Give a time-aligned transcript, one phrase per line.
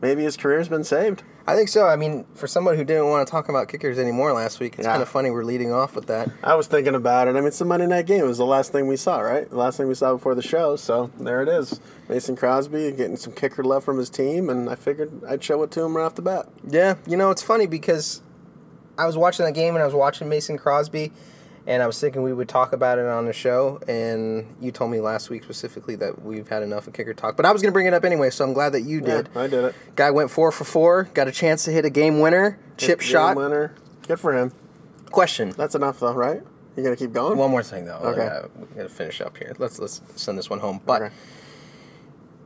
[0.02, 1.22] Maybe his career's been saved.
[1.48, 1.86] I think so.
[1.86, 4.84] I mean, for someone who didn't want to talk about kickers anymore last week, it's
[4.84, 4.92] Yeah.
[4.92, 6.28] kind of funny we're leading off with that.
[6.42, 7.32] I was thinking about it.
[7.32, 8.24] I mean, it's the Monday night game.
[8.24, 9.48] It was the last thing we saw, right?
[9.48, 10.74] The last thing we saw before the show.
[10.74, 11.80] So there it is.
[12.08, 15.70] Mason Crosby getting some kicker love from his team, and I figured I'd show it
[15.72, 16.48] to him right off the bat.
[16.68, 18.22] Yeah, you know, it's funny because
[18.98, 21.12] I was watching that game and I was watching Mason Crosby,
[21.66, 23.80] and I was thinking we would talk about it on the show.
[23.88, 27.44] And you told me last week specifically that we've had enough of kicker talk, but
[27.46, 29.28] I was going to bring it up anyway, so I'm glad that you did.
[29.34, 29.74] Yeah, I did it.
[29.96, 33.08] Guy went four for four, got a chance to hit a game winner, chip Game
[33.08, 33.36] shot.
[33.36, 33.74] winner.
[34.06, 34.52] Good for him.
[35.10, 35.50] Question.
[35.56, 36.42] That's enough, though, right?
[36.76, 37.38] You gonna keep going?
[37.38, 37.96] One more thing though.
[37.96, 38.20] Okay.
[38.20, 38.48] Okay.
[38.60, 39.54] we gotta finish up here.
[39.58, 40.80] Let's let's send this one home.
[40.84, 41.14] But Okay.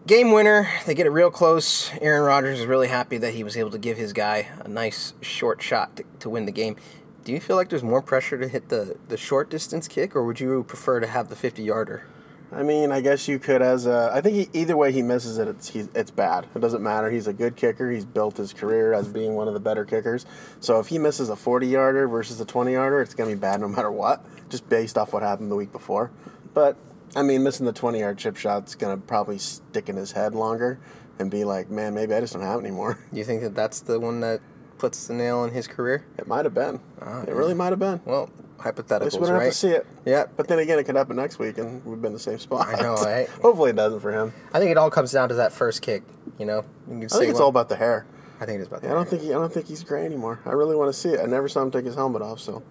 [0.06, 1.90] game winner, they get it real close.
[2.00, 5.14] Aaron Rodgers is really happy that he was able to give his guy a nice
[5.20, 6.76] short shot to, to win the game.
[7.22, 10.24] Do you feel like there's more pressure to hit the, the short distance kick, or
[10.24, 12.06] would you prefer to have the 50 yarder?
[12.52, 14.10] I mean, I guess you could as a.
[14.12, 16.46] I think he, either way he misses it, it's he's, it's bad.
[16.54, 17.08] It doesn't matter.
[17.08, 17.90] He's a good kicker.
[17.90, 20.26] He's built his career as being one of the better kickers.
[20.58, 23.60] So if he misses a 40 yarder versus a 20 yarder, it's gonna be bad
[23.60, 26.10] no matter what, just based off what happened the week before.
[26.52, 26.76] But
[27.14, 30.80] I mean, missing the 20 yard chip shot's gonna probably stick in his head longer
[31.20, 32.98] and be like, man, maybe I just don't have it anymore.
[33.12, 34.40] Do you think that that's the one that
[34.80, 36.04] puts the nail in his career?
[36.18, 36.80] It might have been.
[37.00, 37.34] Oh, it yeah.
[37.34, 38.00] really might have been.
[38.04, 39.42] Well, hypotheticals, we don't right?
[39.44, 39.86] have to see it.
[40.04, 42.38] Yeah, But then again, it could happen next week, and we've been in the same
[42.38, 42.66] spot.
[42.68, 43.28] I know, right?
[43.42, 44.32] Hopefully, it doesn't for him.
[44.52, 46.02] I think it all comes down to that first kick.
[46.38, 48.06] You know, you I think it's well- all about the hair.
[48.40, 48.92] I think it is about Yeah.
[48.92, 50.40] I don't think he, I don't think he's gray anymore.
[50.46, 51.20] I really want to see it.
[51.20, 52.62] I never saw him take his helmet off, so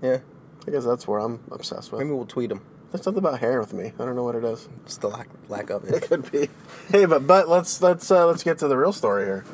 [0.00, 0.18] Yeah,
[0.66, 2.00] I guess that's where I'm obsessed with.
[2.00, 2.60] maybe we'll tweet him.
[2.92, 3.92] There's something about hair with me.
[3.98, 4.68] I don't know what it is.
[4.84, 6.02] It's the lack lack of It it.
[6.08, 6.48] could be.
[6.92, 9.44] Hey, but but let's let's uh, let's get to the real story here,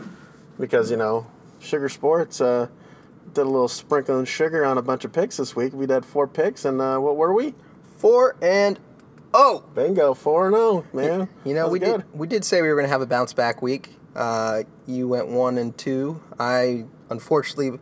[0.60, 1.26] because you know,
[1.62, 2.69] Sugar Sports uh,
[3.33, 5.73] did a little sprinkling sugar on a bunch of picks this week.
[5.73, 7.55] We did four picks, and uh, what were we?
[7.99, 8.78] Four and
[9.33, 11.28] oh, Bingo, four and zero, man.
[11.45, 12.00] you know we good.
[12.03, 13.97] did we did say we were going to have a bounce back week.
[14.15, 16.21] Uh, you went one and two.
[16.39, 17.79] I unfortunately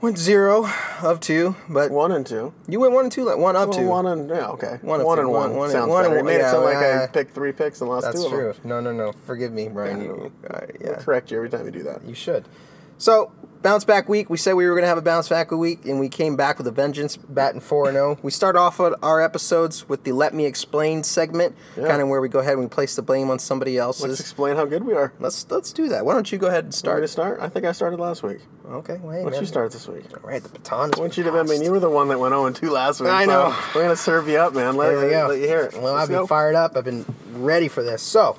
[0.00, 0.66] went zero
[1.02, 2.54] of two, but one and two.
[2.68, 3.86] you went one and two, like one of Well, two.
[3.86, 4.78] one and yeah, okay.
[4.82, 5.70] One one and one- one.
[5.70, 6.16] Sounds one better.
[6.16, 8.32] One, made it sound like I uh, picked three picks and lost That's two of
[8.32, 8.44] them.
[8.46, 8.68] That's true.
[8.68, 9.12] No, no, no.
[9.12, 10.02] Forgive me, Brian.
[10.02, 10.94] You, uh, I'll yeah.
[10.96, 12.04] correct you every time you do that.
[12.04, 12.48] You should.
[12.98, 13.30] So,
[13.62, 14.28] bounce back week.
[14.28, 16.58] We said we were going to have a bounce back week, and we came back
[16.58, 18.18] with a vengeance, batting 4 0.
[18.22, 21.86] We start off our episodes with the Let Me Explain segment, Yeah.
[21.88, 24.00] kind of where we go ahead and we place the blame on somebody else.
[24.00, 25.12] Let's explain how good we are.
[25.20, 26.04] Let's let's do that.
[26.04, 27.38] Why don't you go ahead and Start to start?
[27.40, 28.38] I think I started last week.
[28.68, 30.04] Okay, well, hey, Why don't you start this week?
[30.12, 30.90] All right, the baton.
[30.96, 31.30] I want you to.
[31.38, 33.10] I mean, you were the one that went 0 and 2 last week.
[33.10, 33.56] I so know.
[33.74, 34.76] We're gonna serve you up, man.
[34.76, 35.26] Let, There we go.
[35.28, 35.74] let you hear it.
[35.74, 36.26] Well, Let's I've been go.
[36.26, 36.76] fired up.
[36.76, 38.02] I've been ready for this.
[38.02, 38.36] So,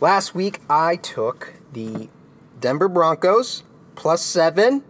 [0.00, 2.08] last week I took the
[2.60, 3.62] Denver Broncos
[3.94, 4.82] plus seven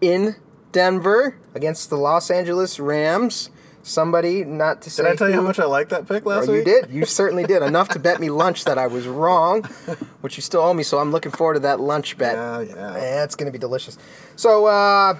[0.00, 0.36] in
[0.72, 3.50] Denver against the Los Angeles Rams.
[3.82, 5.02] Somebody, not to say.
[5.02, 6.90] Did I tell you how much I liked that pick last Oh, you did.
[6.90, 7.62] You certainly did.
[7.62, 9.62] Enough to bet me lunch that I was wrong,
[10.22, 10.82] which you still owe me.
[10.82, 12.34] So I'm looking forward to that lunch bet.
[12.34, 12.94] Yeah, yeah.
[12.94, 13.98] Eh, it's going to be delicious.
[14.36, 15.18] So uh,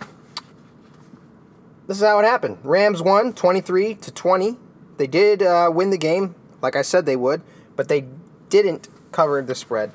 [1.87, 2.57] this is how it happened.
[2.63, 4.57] Rams won 23 to 20.
[4.97, 7.43] They did uh, win the game, like I said they would,
[7.77, 8.07] but they
[8.49, 9.93] didn't cover the spread.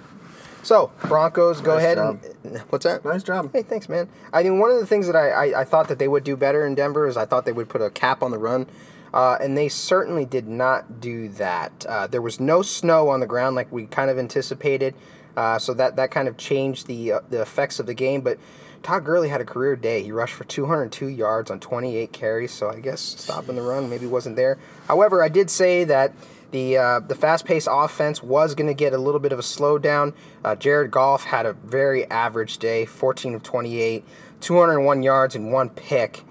[0.63, 2.19] So Broncos go Nice ahead job.
[2.43, 3.03] and what's that?
[3.05, 3.49] Nice job.
[3.53, 4.09] Hey, thanks, man.
[4.33, 6.35] I mean, one of the things that I, I, I thought that they would do
[6.35, 8.67] better in Denver is I thought they would put a cap on the run,
[9.13, 11.85] uh, and they certainly did not do that.
[11.87, 14.93] Uh, there was no snow on the ground like we kind of anticipated,
[15.37, 18.21] uh, so that, that kind of changed the uh, the effects of the game.
[18.21, 18.37] But
[18.83, 20.03] Todd Gurley had a career day.
[20.03, 24.05] He rushed for 202 yards on 28 carries, so I guess stopping the run maybe
[24.05, 24.57] wasn't there.
[24.87, 26.13] However, I did say that
[26.51, 29.43] the uh, the fast paced offense was going to get a little bit of a
[29.43, 30.13] slowdown.
[30.43, 34.05] Uh, Jared Goff had a very average day, 14 of 28,
[34.41, 36.23] 201 yards and one pick.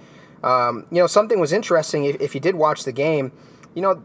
[0.43, 3.32] Um, you know, something was interesting if, if you did watch the game.
[3.75, 4.03] You know,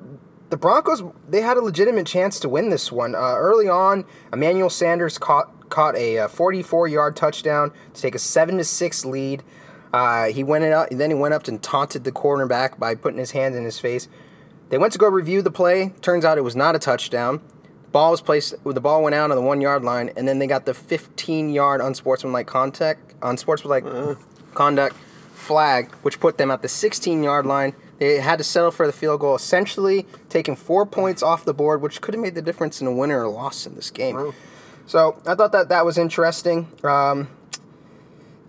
[0.49, 3.15] the Broncos they had a legitimate chance to win this one.
[3.15, 8.57] Uh, early on, Emmanuel Sanders caught caught a 44 yard touchdown to take a seven
[8.57, 9.43] to six lead.
[9.91, 13.31] Uh, he went up, then he went up and taunted the cornerback by putting his
[13.31, 14.07] hand in his face.
[14.73, 15.93] They went to go review the play.
[16.01, 17.41] Turns out it was not a touchdown.
[17.91, 18.55] Ball was placed.
[18.63, 21.51] The ball went out on the one yard line, and then they got the 15
[21.51, 23.85] yard unsportsmanlike contact, unsportsmanlike
[24.55, 24.95] conduct
[25.35, 27.75] flag, which put them at the 16 yard line.
[27.99, 31.83] They had to settle for the field goal, essentially taking four points off the board,
[31.83, 34.15] which could have made the difference in a win or loss in this game.
[34.15, 34.33] Wow.
[34.87, 36.67] So I thought that that was interesting.
[36.83, 37.27] Um,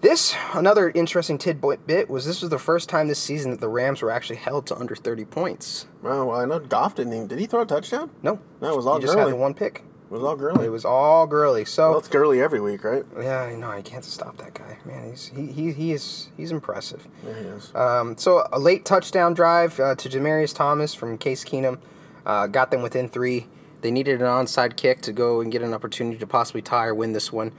[0.04, 4.02] this another interesting tidbit was this was the first time this season that the Rams
[4.02, 5.86] were actually held to under 30 points.
[6.02, 7.26] Well, well, I know Goff didn't even.
[7.26, 8.10] Did he throw a touchdown?
[8.22, 9.32] No, No, it was all he just had Gurley.
[9.32, 9.82] one pick.
[10.10, 10.66] It was all Gurley.
[10.66, 11.64] It was all Gurley.
[11.64, 13.04] So well, it's Gurley every week, right?
[13.18, 14.76] yeah, I know I can't stop that guy.
[14.84, 17.08] Man, he's he he, he is he's impressive.
[17.26, 17.74] Yeah, he is.
[17.74, 21.78] Um, so a late touchdown drive uh, to Demaryius Thomas from Case Keenum
[22.26, 23.46] uh, got them within three.
[23.80, 26.94] They needed an onside kick to go and get an opportunity to possibly tie or
[26.94, 27.52] win this one.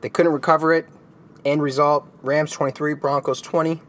[0.00, 0.86] They couldn't recover it.
[1.44, 3.82] End result: Rams twenty three, Broncos twenty.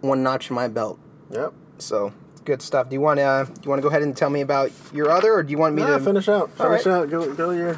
[0.00, 0.98] One notch in my belt.
[1.30, 1.52] Yep.
[1.78, 2.12] So
[2.44, 2.88] good stuff.
[2.88, 5.10] Do you want to uh, you want to go ahead and tell me about your
[5.10, 6.50] other, or do you want me Yeah, to finish out.
[6.56, 6.94] Finish right.
[6.94, 7.10] out.
[7.10, 7.76] Go, go your.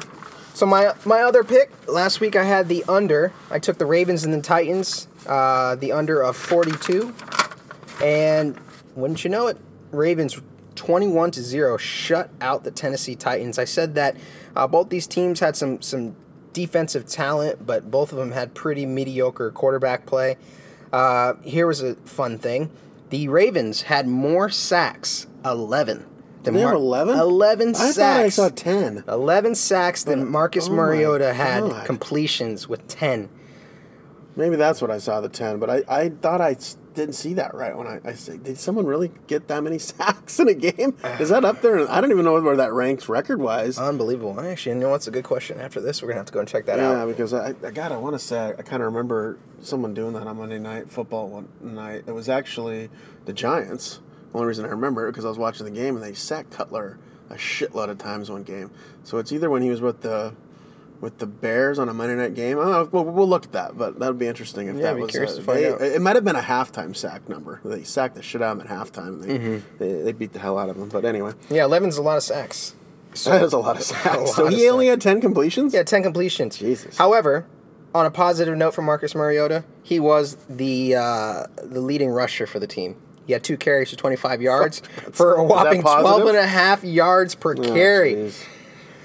[0.53, 3.33] So my my other pick last week I had the under.
[3.49, 7.13] I took the Ravens and the Titans, uh, the under of 42,
[8.03, 8.59] and
[8.95, 9.57] wouldn't you know it,
[9.91, 10.39] Ravens
[10.75, 13.57] 21 to zero shut out the Tennessee Titans.
[13.59, 14.15] I said that
[14.55, 16.15] uh, both these teams had some some
[16.53, 20.37] defensive talent, but both of them had pretty mediocre quarterback play.
[20.91, 22.69] Uh, here was a fun thing:
[23.09, 26.05] the Ravens had more sacks, 11.
[26.43, 27.17] than They Mar- 11?
[27.19, 27.95] 11 I sacks.
[27.97, 29.03] thought I saw ten.
[29.07, 31.85] 11 sacks, then Marcus oh Mariota had God.
[31.85, 33.29] completions with 10.
[34.35, 36.55] Maybe that's what I saw the ten, but I, I thought I
[36.99, 40.39] didn't see that right when I, I said, did someone really get that many sacks
[40.39, 40.95] in a game?
[41.19, 41.89] Is that up there?
[41.89, 43.77] I don't even know where that ranks record wise.
[43.79, 44.39] Unbelievable.
[44.39, 45.59] Actually, you know what's a good question?
[45.59, 47.07] After this, we're going to have to go and check that Yeah, out.
[47.07, 50.27] because I, I God, I want to say I kind of remember someone doing that
[50.27, 52.03] on Monday Night Football one night.
[52.07, 52.89] It was actually
[53.25, 53.99] the Giants.
[54.31, 56.51] The Only reason I remember it because I was watching the game and they sacked
[56.51, 56.99] Cutler
[57.29, 58.71] a shitload of times one game.
[59.03, 60.35] So it's either when he was with the
[61.01, 62.59] with the Bears on a Monday night game.
[62.59, 62.89] I don't know.
[62.91, 65.11] We'll, we'll look at that, but that would be interesting if Yeah, that was.
[65.11, 65.81] curious uh, to find they- out.
[65.81, 67.61] It might have been a halftime sack number.
[67.63, 69.21] They sacked the shit out of him at halftime.
[69.21, 69.77] They, Mm-hmm.
[69.77, 70.89] they they beat the hell out of him.
[70.89, 72.75] But anyway, Yeah, 11's a lot of sacks.
[73.25, 74.05] that is a lot of sacks.
[74.17, 75.73] lot So of he only had ten completions.
[75.73, 76.57] Yeah, 10 completions.
[76.57, 76.97] Jesus.
[76.97, 77.45] However,
[77.95, 82.59] on a positive note for Marcus Mariota, he was the uh, the leading rusher for
[82.59, 82.95] the team.
[83.25, 84.79] He had two carries for 25 yards
[85.11, 86.23] for a whopping positive?
[86.23, 88.13] 12 and a half yards per Oh, carry.
[88.15, 88.43] jeez.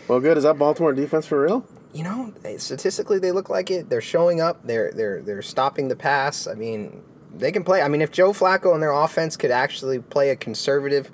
[0.08, 0.36] Well, good.
[0.38, 1.66] Is that Baltimore defense for real?
[1.94, 3.88] You know, statistically they look like it.
[3.88, 4.66] They're showing up.
[4.66, 6.48] They're they're they're stopping the pass.
[6.48, 7.02] I mean,
[7.32, 7.82] they can play.
[7.82, 11.10] I mean, if Joe Flacco and their offense could actually play a conservative,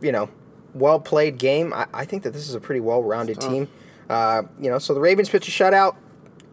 [0.00, 0.30] you know,
[0.72, 3.68] well played game, I, I think that this is a pretty well rounded team.
[4.08, 5.96] Uh, you know, so the Ravens pitch a shutout.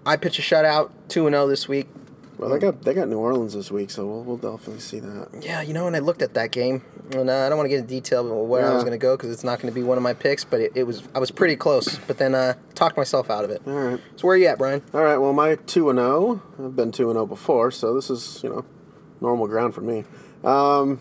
[0.06, 1.88] I pitch a shutout, two and zero this week.
[2.38, 5.30] Well, they got they got New Orleans this week, so we'll, we'll definitely see that.
[5.42, 7.70] Yeah, you know, and I looked at that game, and uh, I don't want to
[7.70, 9.76] get into detail about where I was going to go because it's not going to
[9.76, 10.44] be one of my picks.
[10.44, 13.52] But it, it was I was pretty close, but then uh, talked myself out of
[13.52, 13.62] it.
[13.66, 14.82] All right, So where are you at, Brian?
[14.94, 15.18] all right.
[15.18, 16.42] Well, my two and zero.
[16.60, 18.66] I've been two and zero before, so this is you know
[19.22, 20.04] normal ground for me.
[20.44, 21.00] Um,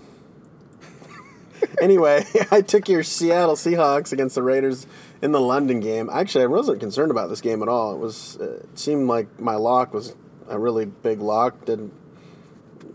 [1.81, 4.87] anyway, I took your Seattle Seahawks against the Raiders
[5.23, 6.09] in the London game.
[6.13, 7.93] Actually, I wasn't concerned about this game at all.
[7.95, 10.15] It was uh, it seemed like my lock was
[10.49, 11.65] a really big lock.
[11.65, 11.93] Didn't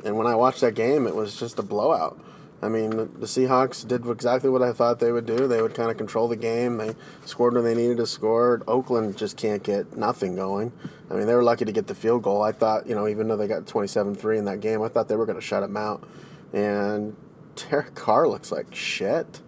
[0.04, 2.20] and when I watched that game, it was just a blowout.
[2.62, 5.48] I mean, the Seahawks did exactly what I thought they would do.
[5.48, 6.78] They would kind of control the game.
[6.78, 6.94] They
[7.26, 8.62] scored when they needed to score.
[8.68, 10.74] Oakland just can't get nothing going.
[11.10, 12.42] I mean, they were lucky to get the field goal.
[12.42, 15.08] I thought, you know, even though they got 27 3 in that game, I thought
[15.08, 16.06] they were going to shut them out.
[16.52, 17.16] And
[17.56, 19.40] Derek Carr looks like shit.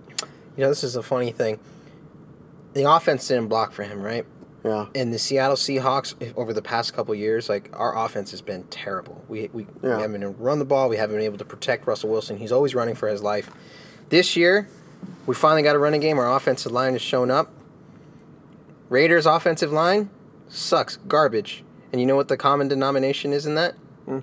[0.56, 1.60] You know, this is a funny thing.
[2.74, 4.26] The offense didn't block for him, right?
[4.64, 4.88] Yeah.
[4.94, 9.24] And the Seattle Seahawks over the past couple years, like our offense has been terrible.
[9.28, 9.96] We we, Yeah.
[9.98, 10.88] we haven't been run the ball.
[10.90, 12.38] We haven't been able to protect Russell Wilson.
[12.38, 13.50] He's always running for his life.
[14.10, 14.68] This year,
[15.26, 16.20] we finally got a running game.
[16.20, 17.50] Our offensive line has shown up.
[18.90, 20.10] Raiders' offensive line
[20.50, 21.64] sucks, garbage.
[21.92, 23.76] And you know what the common denomination is in that?
[24.06, 24.20] Hmm.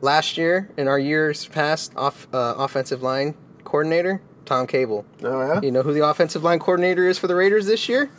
[0.00, 5.06] Last year, in our years past, off uh, offensive line coordinator Tom Cable.
[5.22, 5.60] Oh, yeah?
[5.62, 8.10] You know who the offensive line coordinator is for the Raiders this year?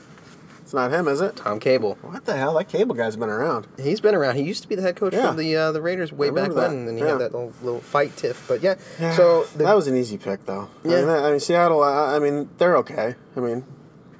[0.75, 1.37] Not him, is it?
[1.37, 1.97] Tom Cable.
[2.01, 2.53] What the hell?
[2.55, 3.65] That cable guy's been around.
[3.79, 4.35] He's been around.
[4.35, 5.31] He used to be the head coach Yeah.
[5.31, 7.11] for the uh, the Raiders way back when, and then he Yeah.
[7.11, 8.45] had that little, little fight tiff.
[8.47, 8.75] But yeah,
[9.15, 10.69] so the, that was an easy pick, though.
[10.83, 11.01] I Yeah.
[11.01, 11.81] mean, I mean, Seattle.
[11.81, 13.15] I, I mean, they're okay.
[13.35, 13.63] I mean,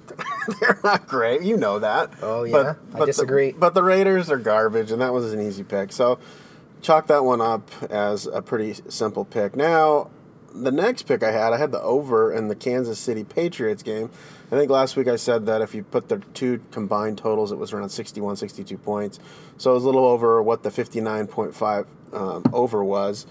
[0.62, 1.42] they're not great.
[1.44, 2.12] You know that.
[2.22, 2.76] Oh, yeah?
[2.94, 3.52] I the- disagree.
[3.52, 5.92] but the Raiders are garbage, and that was an easy pick.
[5.92, 6.20] So,
[6.82, 9.56] chalk that one up as a pretty simple pick.
[9.56, 10.10] Now,
[10.64, 14.10] the next pick I had, I had the over in the Kansas City Patriots game.
[14.52, 17.58] I think last week I said that if you put the two combined totals, it
[17.58, 19.20] was around 61, 62 points.
[19.58, 23.26] So it was a little over what the 59.5 um, over was.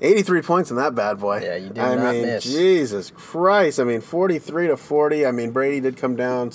[0.00, 1.40] 83 points in that bad boy.
[1.42, 2.44] Yeah, you did I not mean, miss.
[2.44, 3.78] Jesus Christ.
[3.78, 5.26] I mean, 43 to 40.
[5.26, 6.50] I mean, Brady did come down,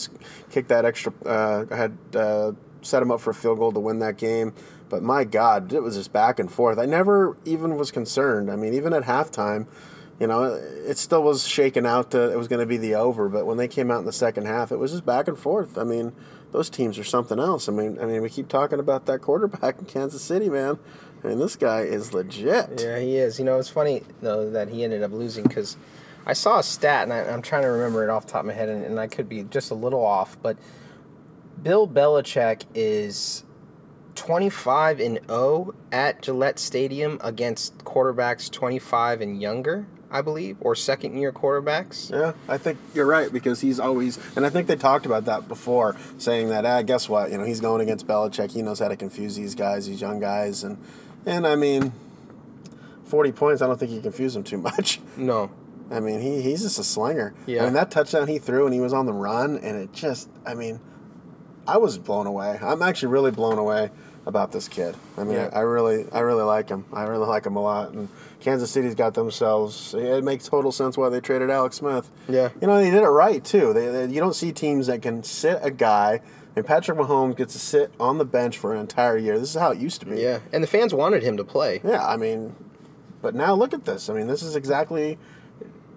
[0.51, 3.99] kick that extra, uh, had uh, set him up for a field goal to win
[3.99, 4.53] that game.
[4.89, 6.79] But my God, it was just back and forth.
[6.79, 8.49] I never even was concerned.
[8.49, 9.67] I mean, even at halftime,
[10.19, 13.29] you know, it still was shaken out to it was going to be the over.
[13.29, 15.77] But when they came out in the second half, it was just back and forth.
[15.77, 16.13] I mean,
[16.51, 17.67] those teams are something else.
[17.67, 20.79] I mean, I mean, we keep talking about that quarterback in Kansas City, man.
[21.23, 22.81] I mean, this guy is legit.
[22.81, 23.39] Yeah, he is.
[23.39, 25.77] You know, it's funny though that he ended up losing because
[26.25, 28.47] I saw a stat and I, am trying to remember it off the top of
[28.47, 30.57] my head, and, and I could be just a little off, but
[31.63, 33.43] Bill Belichick is
[34.17, 39.85] 25 and 0 at Gillette Stadium against quarterbacks 25 and younger.
[40.09, 42.09] I believe, or second year quarterbacks.
[42.09, 45.49] Yeah, I think you're right because he's always, and I think they talked about that
[45.49, 47.29] before, saying that, ah, guess what?
[47.29, 48.51] You know, he's going against Belichick.
[48.51, 50.77] He knows how to confuse these guys, these young guys, and
[51.25, 51.91] and I mean,
[53.03, 53.61] 40 points.
[53.61, 55.01] I don't think you confuse him too much.
[55.17, 55.51] No.
[55.91, 57.33] I mean, he he's just a slinger.
[57.45, 57.63] Yeah.
[57.63, 60.29] I mean, that touchdown he threw and he was on the run, and it just,
[60.45, 60.79] I mean,
[61.67, 62.57] I was blown away.
[62.61, 63.89] I'm actually really blown away
[64.27, 64.93] about this kid.
[65.17, 65.49] I mean, Yeah.
[65.53, 66.83] I, I really, I really like him.
[66.91, 67.93] I really like him a lot.
[67.93, 68.09] And
[68.41, 69.93] Kansas City's got themselves.
[69.97, 72.11] It makes total sense why they traded Alex Smith.
[72.27, 72.49] Yeah.
[72.61, 73.71] You know, they did it right too.
[73.73, 76.19] They, they you don't see teams that can sit a guy.
[76.57, 79.39] And Patrick Mahomes gets to sit on the bench for an entire year.
[79.39, 80.19] This is how it used to be.
[80.19, 81.81] Yeah, and the fans wanted him to play.
[81.83, 82.55] Yeah, I mean,
[83.21, 84.09] but now look at this.
[84.09, 85.19] I mean, this is exactly.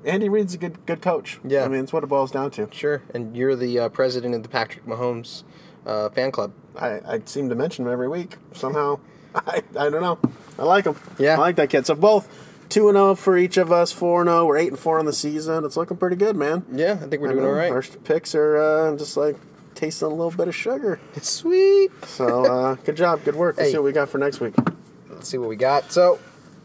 [0.04, 1.40] Andy Reid's a good good coach.
[1.44, 1.64] Yeah.
[1.64, 2.68] I mean, it's what it boils down to.
[2.72, 5.44] Sure, and you're the uh, president of the Patrick Mahomes
[5.86, 6.52] uh, fan club.
[6.76, 9.00] I, I seem to mention him every week somehow.
[9.34, 10.18] I, I don't know.
[10.58, 10.96] I like him.
[11.18, 11.34] Yeah.
[11.34, 11.86] I like that kid.
[11.86, 12.28] So both
[12.68, 13.92] two and zero for each of us.
[13.92, 14.46] Four and zero.
[14.46, 15.64] We're eight and four on the season.
[15.64, 16.64] It's looking pretty good, man.
[16.72, 17.50] Yeah, I think we're I doing know.
[17.50, 17.70] all right.
[17.72, 19.36] Our picks are uh, just like
[19.74, 21.00] tasting a little bit of sugar.
[21.22, 21.90] Sweet.
[22.06, 23.56] So uh, good job, good work.
[23.56, 23.72] Let's Hey.
[23.72, 24.54] see what we got for next week.
[25.08, 25.92] Let's see what we got.
[25.92, 26.18] So,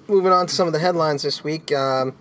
[0.08, 1.72] moving on to some of the headlines this week.
[1.74, 2.14] Um,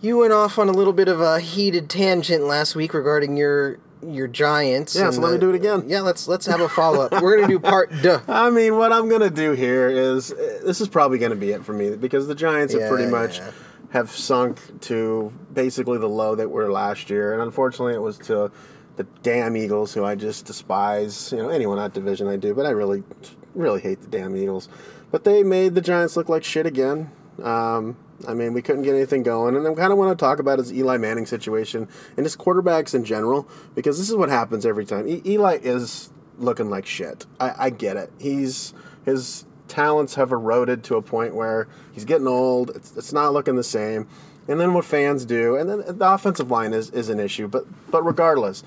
[0.00, 3.78] you went off on a little bit of a heated tangent last week regarding your
[4.02, 4.94] your Giants.
[4.94, 5.84] Yeah, so let me the- do it again.
[5.86, 7.22] Yeah, let's let's have a follow up.
[7.22, 8.20] We're gonna do part duh.
[8.28, 11.64] I mean, what I'm gonna do here is uh, this is probably gonna be it
[11.64, 13.50] for me because the Giants have pretty much yeah.
[13.90, 18.50] have sunk to basically the low that were last year, and unfortunately, it was to
[18.96, 21.32] the damn Eagles, who I just despise.
[21.32, 23.02] You know, anyone that division I do, but I really,
[23.54, 24.68] really hate the damn Eagles.
[25.10, 27.10] But they made the Giants look like shit again.
[27.42, 27.96] Um,
[28.26, 30.58] I mean, we couldn't get anything going, and I kind of want to talk about
[30.58, 34.84] his Eli Manning situation and his quarterbacks in general because this is what happens every
[34.84, 35.06] time.
[35.06, 37.26] E- Eli is looking like shit.
[37.38, 38.12] I, I get it.
[38.18, 42.70] He's his talents have eroded to a point where he's getting old.
[42.70, 44.08] It's, it's not looking the same.
[44.48, 47.48] And then what fans do, and then the offensive line is, is an issue.
[47.48, 48.64] But but regardless,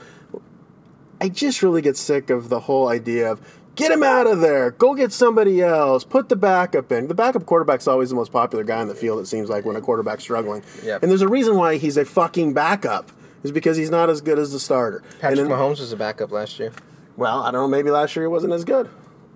[1.19, 3.41] I just really get sick of the whole idea of
[3.81, 7.07] get him out of there, go get somebody else, put the backup in.
[7.07, 9.19] The backup quarterback's always the most popular guy in the field.
[9.19, 10.63] It seems like when a quarterback's struggling.
[10.83, 11.03] Yep.
[11.03, 13.11] And there's a reason why he's a fucking backup.
[13.43, 15.01] Is because he's not as good as the starter.
[15.19, 16.71] Patrick And then- Mahomes was a backup last year.
[17.17, 17.67] well, I don't know.
[17.67, 18.87] Maybe last year he wasn't as good.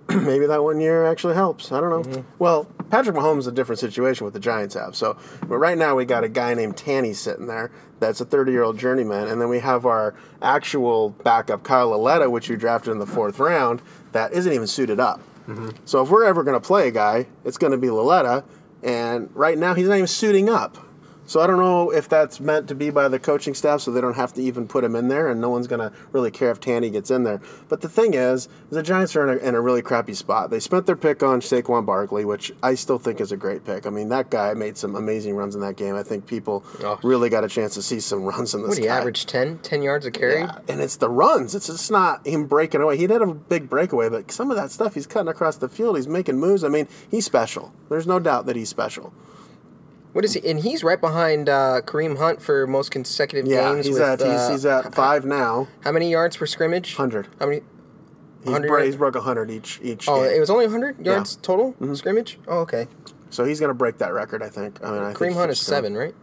[0.24, 1.72] maybe that one year actually helps.
[1.72, 2.02] I don't know.
[2.02, 2.30] Mm-hmm.
[2.38, 4.94] Well, Patrick Mahomes is a different situation with the Giants have.
[4.94, 7.72] So, but right now we got a guy named Tanney sitting there.
[7.98, 12.30] That's a 30 year old journeyman, and then we have our actual backup Kyle Lauletta,
[12.30, 13.82] which you drafted in the fourth round,
[14.12, 15.20] that isn't even suited up.
[15.48, 15.70] Mm-hmm.
[15.84, 18.44] So if we're ever going to play a guy, it's going to be Lauletta,
[18.82, 20.76] and right now he's not even suiting up.
[21.26, 24.00] So I don't know if that's meant to be by the coaching staff, so they
[24.00, 26.60] don't have to even put him in there, and no one's gonna really care if
[26.60, 27.40] Tanney gets in there.
[27.68, 30.50] But the thing is, the Giants are in a, in a really crappy spot.
[30.50, 33.86] They spent their pick on Saquon Barkley, which I still think is a great pick.
[33.86, 35.96] I mean, that guy made some amazing runs in that game.
[35.96, 36.98] I think people Oh.
[37.02, 38.68] really got a chance to see some runs in this.
[38.70, 40.40] What, he averaged 10, 10 yards a carry?
[40.40, 41.54] Yeah, and it's the runs.
[41.54, 42.96] It's just not him breaking away.
[42.96, 45.68] He did have a big breakaway, but some of that stuff he's cutting across the
[45.68, 45.96] field.
[45.96, 46.62] He's making moves.
[46.62, 47.72] I mean, he's special.
[47.88, 49.12] There's no doubt that he's special.
[50.16, 50.48] What is he?
[50.48, 53.84] And he's right behind uh, Kareem Hunt for most consecutive Yeah, games.
[53.84, 55.68] he's with, at he's, uh, he's at five now.
[55.84, 56.94] How many yards per scrimmage?
[56.94, 57.28] Hundred.
[57.38, 57.58] How many?
[58.38, 60.32] He's, 100 bro- he's broke 100 each each Oh, game.
[60.34, 61.40] it was only 100 yards Yeah.
[61.42, 62.38] total scrimmage.
[62.48, 62.86] Oh, okay.
[63.28, 64.82] so he's going to break that record, I think.
[64.82, 66.14] I mean, I Kareem Hunt is seven, right?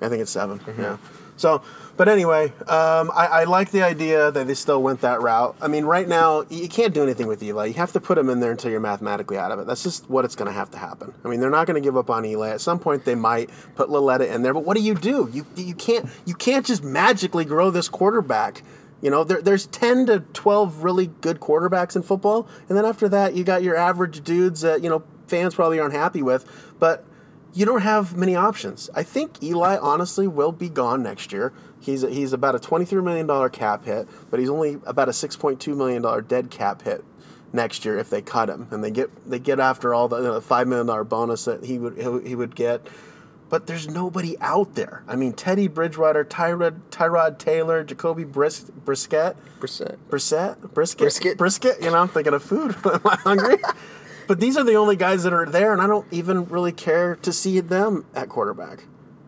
[0.00, 0.96] I think it's 7 Yeah.
[1.36, 1.62] So,
[1.96, 5.56] but anyway, um, I, I like the idea that they still went that route.
[5.60, 7.66] I mean, right now you can't do anything with Eli.
[7.66, 9.66] You have to put him in there until you're mathematically out of it.
[9.66, 11.14] That's just what it's going to have to happen.
[11.24, 12.50] I mean, they're not going to give up on Eli.
[12.50, 14.54] At some point, they might put Lauletta in there.
[14.54, 15.28] But what do you do?
[15.32, 18.62] You you can't you can't just magically grow this quarterback.
[19.00, 22.48] You know, there, there's 10 to 12 really good quarterbacks in football.
[22.68, 25.92] And then after that, you got your average dudes that, you know, fans probably aren't
[25.92, 26.50] happy with.
[26.78, 27.04] But
[27.54, 28.90] you don't have many options.
[28.94, 31.52] I think Eli honestly will be gone next year.
[31.80, 36.24] He's he's about a $23 million cap hit, but he's only about a $6.2 million
[36.26, 37.04] dead cap hit
[37.52, 40.24] next year if they cut him and they get they get after all the you
[40.24, 42.86] know, $5 million bonus that he would he would get.
[43.50, 45.04] But there's nobody out there.
[45.06, 50.10] I mean, Teddy Bridgewater, Tyrod, Tyrod Taylor, Jacoby Bris, Brisket, Percent.
[50.10, 51.38] Brissett, brisket, Brisket.
[51.38, 51.80] brisket.
[51.80, 52.74] You know, I'm thinking of food.
[52.84, 53.58] Am I hungry?
[54.26, 57.16] But these are the only guys that are there, and I don't even really care
[57.16, 58.84] to see them at quarterback.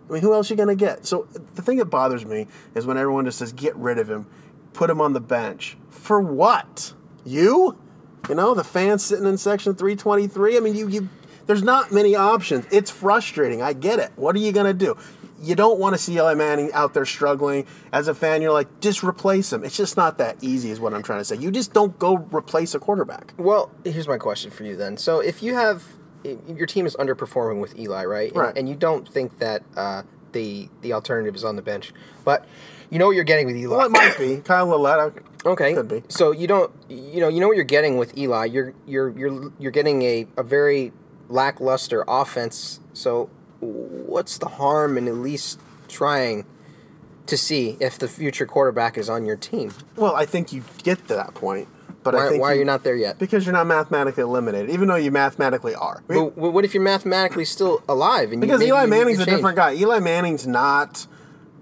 [0.08, 1.06] I mean, who else are you going to get?
[1.06, 4.26] So the thing that bothers me is when everyone just says, get rid of him,
[4.72, 5.76] put him on the bench.
[5.90, 6.94] For what?
[7.24, 7.76] You?
[8.28, 10.56] You know, the fans sitting in section 323?
[10.56, 11.08] I mean, you, you
[11.46, 12.66] there's not many options.
[12.70, 13.62] It's frustrating.
[13.62, 14.12] I get it.
[14.16, 14.96] What are you going to do?
[15.42, 17.66] You don't want to see Eli Manning out there struggling.
[17.92, 19.64] As a fan, you're like, just replace him.
[19.64, 21.36] It's just not that easy, is what I'm trying to say.
[21.36, 23.34] You just don't go replace a quarterback.
[23.36, 24.96] Well, here's my question for you then.
[24.96, 25.84] So if you have
[26.24, 28.30] your team is underperforming with Eli, right?
[28.32, 28.56] And, Right.
[28.56, 30.02] and you don't think that uh,
[30.32, 31.92] the the alternative is on the bench,
[32.24, 32.44] but
[32.90, 33.76] you know what you're getting with Eli.
[33.76, 34.38] Well, it might be.
[34.38, 35.12] Kyle Lauletta.
[35.44, 35.74] Okay.
[35.74, 36.02] Could be.
[36.08, 38.46] So you don't you know you know what you're getting with Eli.
[38.46, 40.92] You're you're you're you're getting a, a very
[41.28, 42.80] lackluster offense.
[42.92, 46.44] So what's the harm in at least trying
[47.26, 49.72] to see if the future quarterback is on your team?
[49.96, 51.68] Well, I think you get to that point.
[52.02, 53.18] But I Why, think why are you- you not there yet?
[53.18, 56.02] Because you're not mathematically eliminated, even though you mathematically are.
[56.06, 58.30] But what if you're mathematically still alive?
[58.30, 59.74] And Because maybe Eli Manning's a different guy.
[59.74, 61.08] Eli Manning's not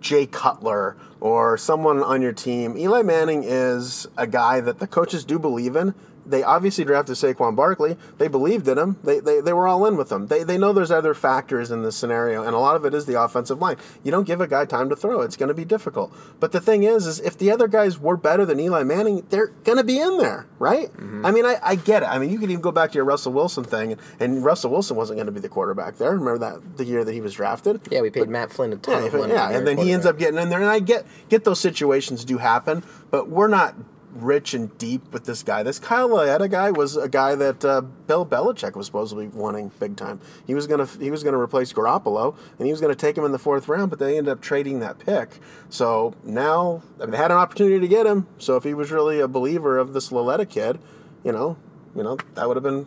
[0.02, 2.76] Jay Cutler or someone on your team.
[2.76, 5.94] Eli Manning is a guy that the coaches do believe in.
[6.26, 7.96] They obviously drafted Saquon Barkley.
[8.18, 8.96] They believed in him.
[9.04, 10.26] They, they, they were all in with him.
[10.28, 13.06] They, they know there's other factors in this scenario, and a lot of it is
[13.06, 13.76] the offensive line.
[14.02, 15.20] You don't give a guy time to throw.
[15.20, 16.12] It's going to be difficult.
[16.40, 19.48] But the thing is, is if the other guys were better than Eli Manning, they're
[19.64, 20.90] going to be in there, right?
[20.92, 21.26] Mm-hmm.
[21.26, 22.06] I mean, I, I get it.
[22.06, 24.70] I mean, you could even go back to your Russell Wilson thing, and, and Russell
[24.70, 26.10] Wilson wasn't going to be the quarterback there.
[26.12, 27.80] Remember that the year that he was drafted?
[27.90, 29.32] Yeah, we paid Matt Flynn a ton Yeah, of money.
[29.34, 32.24] yeah, and then he ends up getting in there, and I get get those situations
[32.24, 33.74] do happen, but we're not
[34.14, 35.62] rich and deep with this guy.
[35.62, 39.96] This Kyle Lauletta guy was a guy that uh, Bill Belichick was supposedly wanting big
[39.96, 40.20] time.
[40.46, 43.32] He was gonna he was gonna replace Garoppolo, and he was gonna take him in
[43.32, 45.40] the fourth round, but they ended up trading that pick.
[45.68, 48.26] So now I mean, they had an opportunity to get him.
[48.38, 50.78] So if he was really a believer of this Lauletta kid,
[51.24, 51.56] you know,
[51.96, 52.86] you know that would have been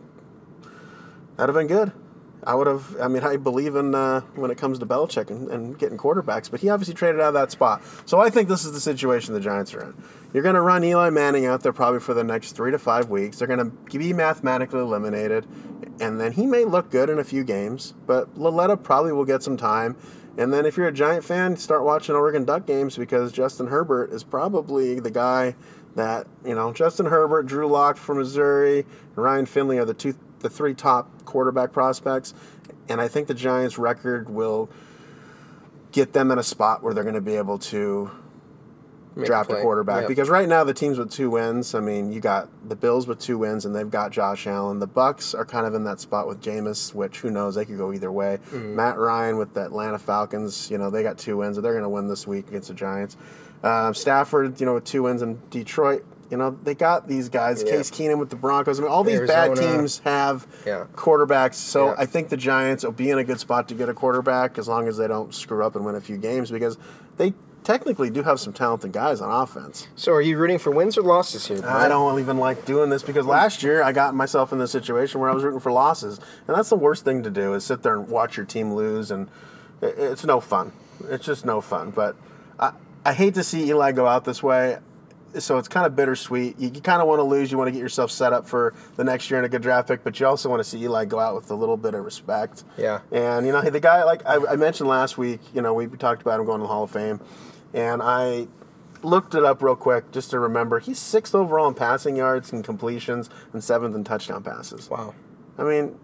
[1.36, 1.91] that'd have been good.
[2.48, 2.96] I would have.
[3.01, 6.50] I mean, I believe in uh, when it comes to Belichick and, and getting quarterbacks,
[6.50, 7.84] but he obviously traded out of that spot.
[8.06, 9.94] So I think this is the situation the Giants are in.
[10.33, 13.10] You're going to run Eli Manning out there probably for the next three to five
[13.10, 13.38] weeks.
[13.38, 15.46] They're going to be mathematically eliminated,
[16.00, 19.44] and then he may look good in a few games, but Lauletta probably will get
[19.44, 19.98] some time.
[20.38, 24.14] And then if you're a Giant fan, start watching Oregon Duck games because Justin Herbert
[24.14, 25.55] is probably the guy
[25.96, 26.72] that you know.
[26.72, 31.10] Justin Herbert, Drew Lock from Missouri, and Ryan Finley are the two, the three top
[31.26, 32.34] quarterback prospects,
[32.90, 34.70] and I think the Giants' record will
[35.92, 38.12] get them in a spot where they're going to be able to
[39.16, 39.62] Make draft a play.
[39.64, 40.10] quarterback Yep.
[40.10, 41.74] because right now the teams with two wins.
[41.74, 44.78] I mean, you got the Bills with two wins, and they've got Josh Allen.
[44.78, 47.56] The Bucs are kind of in that spot with Jameis, which who knows?
[47.56, 48.38] They could go either way.
[48.52, 48.76] Mm-hmm.
[48.76, 51.82] Matt Ryan with the Atlanta Falcons, you know, they got two wins, and they're going
[51.84, 53.18] to win this week against the Giants.
[53.64, 56.06] Um, Stafford, you know, with two wins in Detroit.
[56.29, 57.63] You know, they got these guys.
[57.63, 57.72] Yeah.
[57.72, 58.79] Case Keenum with the Broncos.
[58.79, 60.85] I mean, all these bad teams have Yeah.
[60.96, 61.55] quarterbacks.
[61.55, 61.96] So Yeah.
[61.98, 64.68] I think the Giants will be in a good spot to get a quarterback as
[64.68, 66.77] long as they don't screw up and win a few games because
[67.18, 69.87] they technically do have some talented guys on offense.
[69.96, 71.61] So are you rooting for wins or losses here?
[71.66, 75.20] I don't even like doing this because last year I got myself in this situation
[75.20, 77.83] where I was rooting for losses, and that's the worst thing to do is sit
[77.83, 79.27] there and watch your team lose, and
[79.81, 80.72] it's no fun.
[81.09, 81.92] It's just no fun.
[81.92, 82.16] But
[82.59, 82.72] I,
[83.05, 84.77] I hate to see Eli go out this way.
[85.44, 86.60] So it's kind of bittersweet.
[86.60, 87.52] You, you kind of want to lose.
[87.52, 89.88] You want to get yourself set up for the next year in a good draft
[89.88, 92.04] pick, but you also want to see Eli go out with a little bit of
[92.04, 92.64] respect.
[92.78, 93.00] Yeah.
[93.12, 96.22] And you know, the guy like I, I mentioned last week, you know, we talked
[96.22, 97.20] about him going to the Hall of Fame,
[97.74, 98.48] and I
[99.04, 100.80] looked it up real quick just to remember.
[100.80, 104.90] He's sixth overall in passing yards and completions, and seventh in touchdown passes.
[104.90, 105.14] Wow.
[105.58, 105.98] I mean,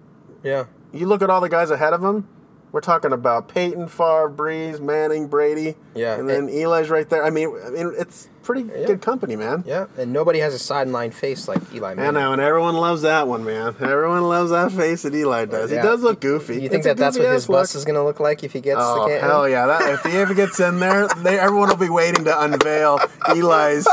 [0.43, 0.65] Yeah.
[0.91, 2.27] you look at all the guys ahead of him.
[2.71, 6.15] We're talking about Peyton, Favre, Brees, Manning, Brady, Yeah.
[6.15, 7.23] and then Eli's right there.
[7.23, 9.63] I mean, I mean, it's pretty good company, man.
[9.65, 9.85] Yeah.
[9.97, 12.13] And nobody has a sideline face like Eli I Manning.
[12.13, 13.75] know, and everyone loves that one, man.
[13.79, 15.71] Everyone loves that face that Eli does.
[15.71, 15.81] Yeah.
[15.81, 16.55] He does look goofy.
[16.55, 17.59] You think It's that that's what his look.
[17.61, 19.21] bus is going to look like if he gets Oh the can?
[19.21, 19.65] hell yeah!
[19.67, 23.87] That, if he ever gets in there, they, everyone will be waiting to unveil Eli's.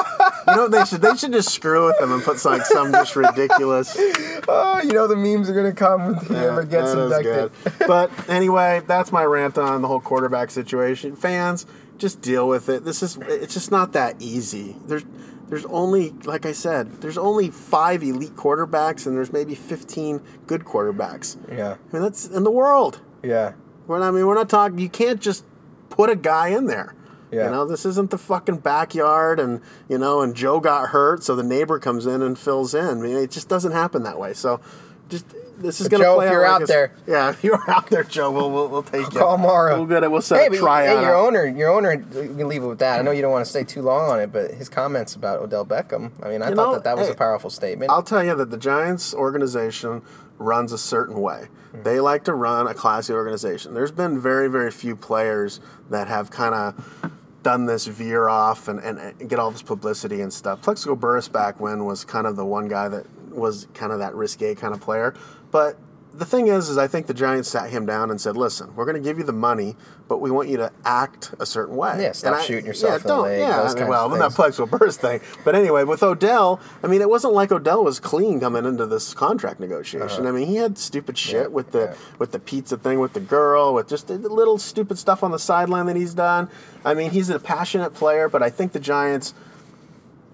[0.49, 1.01] You know what they should?
[1.03, 3.97] They should just screw with him and put some, like some just ridiculous.
[4.53, 7.53] Oh, you know the memes are going to come when he ever gets inducted.
[7.87, 11.15] But anyway, that's my rant on the whole quarterback situation.
[11.15, 11.67] Fans,
[12.01, 12.85] just deal with it.
[12.85, 14.77] This is it's just not that easy.
[14.87, 15.05] There's
[15.49, 20.65] there's only like I said, there's only five elite quarterbacks and there's maybe 15 good
[20.65, 21.37] quarterbacks.
[21.49, 21.77] Yeah.
[21.89, 23.01] I mean that's in the world.
[23.23, 23.53] Yeah.
[23.87, 24.79] We're not, I mean, we're not talking.
[24.79, 25.45] You can't just
[25.89, 26.95] put a guy in there.
[27.33, 27.45] Yeah.
[27.45, 31.37] You know, this isn't the fucking backyard, and you know, and Joe got hurt, so
[31.37, 32.87] the neighbor comes in and fills in.
[32.87, 34.33] I mean, it just doesn't happen that way.
[34.33, 34.61] So,
[35.09, 35.27] just
[35.61, 37.71] this is going to Joe, play if out you're like out there- Yeah, if you're
[37.71, 39.19] out there, Joe, we'll we'll, we'll take you.
[39.21, 39.77] Call Mara.
[39.77, 40.11] We'll get it.
[40.11, 40.99] We'll set Hey, a tryout.
[40.99, 42.99] hey, your owner, your owner, you can leave it with that.
[42.99, 45.41] I know you don't want to stay too long on it, but his comments about
[45.41, 47.91] Odell Beckham, I mean, I You thought know, that that was hey, a powerful statement.
[47.91, 50.03] I'll tell you that the Giants organization
[50.39, 51.47] runs a certain way.
[51.73, 51.83] Hmm.
[51.83, 53.75] They like to run a classy organization.
[53.75, 57.11] There's been very, very few players that have kind of
[57.43, 60.61] done this veer off and, and, and get all this publicity and stuff.
[60.63, 64.15] Plaxico Burress back when was kind of the one guy that was kind of that
[64.15, 65.15] risque kind of player.
[65.51, 65.77] But
[66.13, 68.85] the thing is, is I think the Giants sat him down and said, "Listen, we're
[68.85, 69.77] going to give you the money,
[70.09, 72.91] but we want you to act a certain way." Yeah, stop And I- shooting yourself
[72.91, 74.33] yeah, in the don't, leg, Yeah, I mean, well, of that.
[74.33, 75.21] Plaxico Burress thing.
[75.45, 79.15] But anyway, with Odell, I mean, it wasn't like Odell was clean coming into this
[79.15, 80.27] contract negotiation.
[80.27, 81.43] I mean, he had stupid shit Uh-huh.
[81.45, 81.95] Yeah, with the yeah.
[82.19, 85.39] with the pizza thing with the girl, with just the little stupid stuff on the
[85.39, 86.49] sideline that he's done.
[86.85, 89.33] I mean, he's a passionate player, but I think the Giants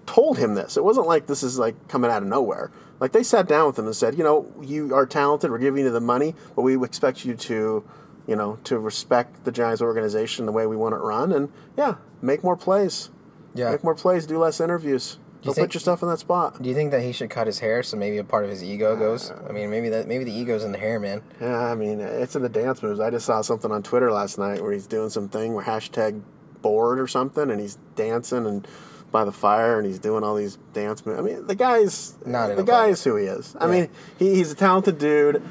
[0.06, 0.76] told him this.
[0.78, 2.70] It wasn't like this is like coming out of nowhere.
[3.00, 5.50] Like they sat down with him and said, you know, you are talented.
[5.50, 7.84] We're giving you the money, but we expect you to,
[8.26, 11.96] you know, to respect the Giants organization the way we want it run, and yeah,
[12.22, 13.10] make more plays.
[13.54, 13.70] Yeah.
[13.70, 14.26] make more plays.
[14.26, 15.18] Do less interviews.
[15.42, 16.60] you Don't think- put yourself in that spot.
[16.62, 18.64] Do you think that he should cut his hair so maybe a part of his
[18.64, 19.30] ego goes?
[19.30, 21.22] Uh, I mean, maybe that maybe the ego's in the hair, man.
[21.40, 22.98] Yeah, I mean, it's in the dance moves.
[23.00, 26.20] I just saw something on Twitter last night where he's doing something where hashtag
[26.62, 28.66] bored or something, and he's dancing and
[29.16, 31.18] by the fire, and he's doing all these dance moves.
[31.18, 33.56] I mean, the guy's Not the guy is who he is.
[33.58, 33.70] I Yeah.
[33.72, 35.42] mean, he, he's a talented dude.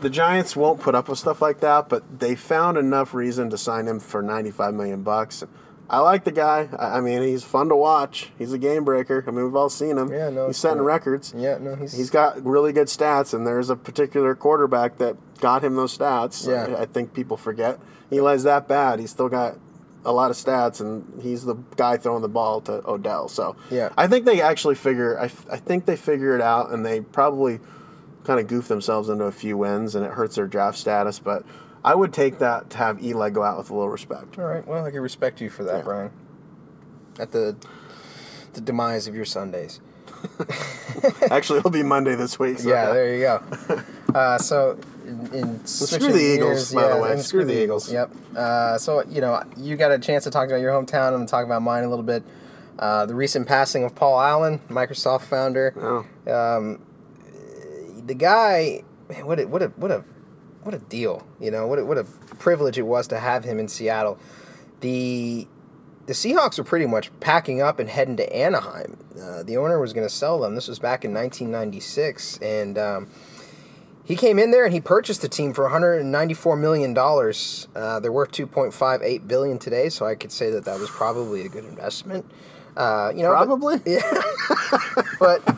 [0.00, 3.58] The Giants won't put up with stuff like that, but they found enough reason to
[3.58, 5.42] sign him for ninety-five million bucks.
[5.90, 6.68] I like the guy.
[6.78, 8.30] I I mean, he's fun to watch.
[8.38, 9.24] He's a game breaker.
[9.26, 10.12] I mean, we've all seen him.
[10.12, 10.86] Yeah, no, he's setting cool.
[10.86, 11.34] records.
[11.36, 15.64] Yeah, no, he's He's got really good stats, and there's a particular quarterback that got
[15.64, 16.46] him those stats.
[16.46, 16.76] Yeah.
[16.76, 17.80] I, I think people forget.
[18.10, 19.00] he Eli's that bad.
[19.00, 19.56] He's still got
[20.04, 23.28] a lot of stats, and he's the guy throwing the ball to Odell.
[23.28, 23.90] So Yeah.
[23.96, 25.18] I think they actually figure.
[25.18, 27.60] I, I think they figure it out, and they probably
[28.24, 31.18] kind of goof themselves into a few wins, and it hurts their draft status.
[31.18, 31.44] But
[31.84, 34.38] I would take that to have Eli go out with a little respect.
[34.38, 34.66] all right.
[34.66, 35.82] Well, I can respect you for that, Yeah.
[35.82, 36.10] Brian.
[37.18, 37.56] At the
[38.54, 39.80] the demise of your Sundays.
[41.30, 42.58] actually, it'll be Monday this week.
[42.58, 43.82] So yeah, there you go.
[44.14, 47.18] Uh, so, in, in screw the Eagles, by the way.
[47.22, 47.90] Screw the Eagles.
[47.90, 48.10] Yep.
[48.36, 51.08] Uh, so you know, you got a chance to talk about your hometown.
[51.08, 52.22] I'm gonna talk about mine a little bit.
[52.78, 56.04] Uh, the recent passing of Paul Allen, Microsoft founder.
[56.26, 56.50] Oh.
[56.60, 56.80] Um,
[58.04, 60.04] the guy, man, what a what a what a
[60.62, 61.26] what a deal.
[61.40, 62.04] You know, what a, what a
[62.38, 64.18] privilege it was to have him in Seattle.
[64.80, 65.46] The
[66.06, 68.96] the Seahawks were pretty much packing up and heading to Anaheim.
[69.20, 70.54] Uh, the owner was going to sell them.
[70.54, 73.08] This was back in 1996, and um,
[74.04, 77.68] he came in there and he purchased the team for 194 million dollars.
[77.74, 81.48] Uh, they're worth 2.58 billion today, so I could say that that was probably a
[81.48, 82.24] good investment.
[82.76, 83.80] Uh, you know, but- Probably.
[83.86, 84.00] yeah.
[85.20, 85.56] but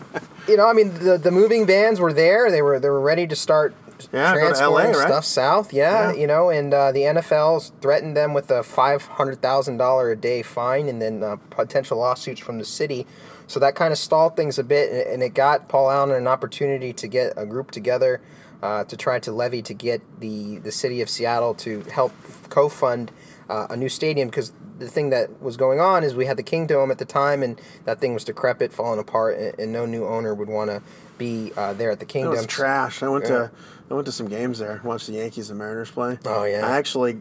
[0.48, 2.50] you know, I mean, the the moving vans were there.
[2.50, 3.74] They were they were ready to start
[4.12, 5.06] Yeah, transporting LA, right?
[5.08, 5.72] stuff south.
[5.72, 6.20] Yeah, Yeah.
[6.20, 10.16] you know, and uh, the NFL's threatened them with a five hundred thousand dollar a
[10.16, 13.06] day fine, and then uh, potential lawsuits from the city.
[13.46, 16.92] So that kind of stalled things a bit, and it got Paul Allen an opportunity
[16.94, 18.20] to get a group together
[18.64, 22.12] uh, to try to levy to get the the city of Seattle to help
[22.48, 23.10] co-fund
[23.48, 26.42] uh, a new stadium because the thing that was going on is we had the
[26.42, 30.04] Kingdome at the time, and that thing was decrepit, falling apart, and, and no new
[30.06, 30.82] owner would want to
[31.18, 32.30] be uh, there at the It Kingdome.
[32.32, 33.02] was trash.
[33.02, 33.30] I went Yeah.
[33.30, 33.50] to
[33.90, 34.80] I went to some games there.
[34.82, 36.18] Watched the Yankees and Mariners play.
[36.24, 36.66] Oh, yeah.
[36.66, 37.20] I actually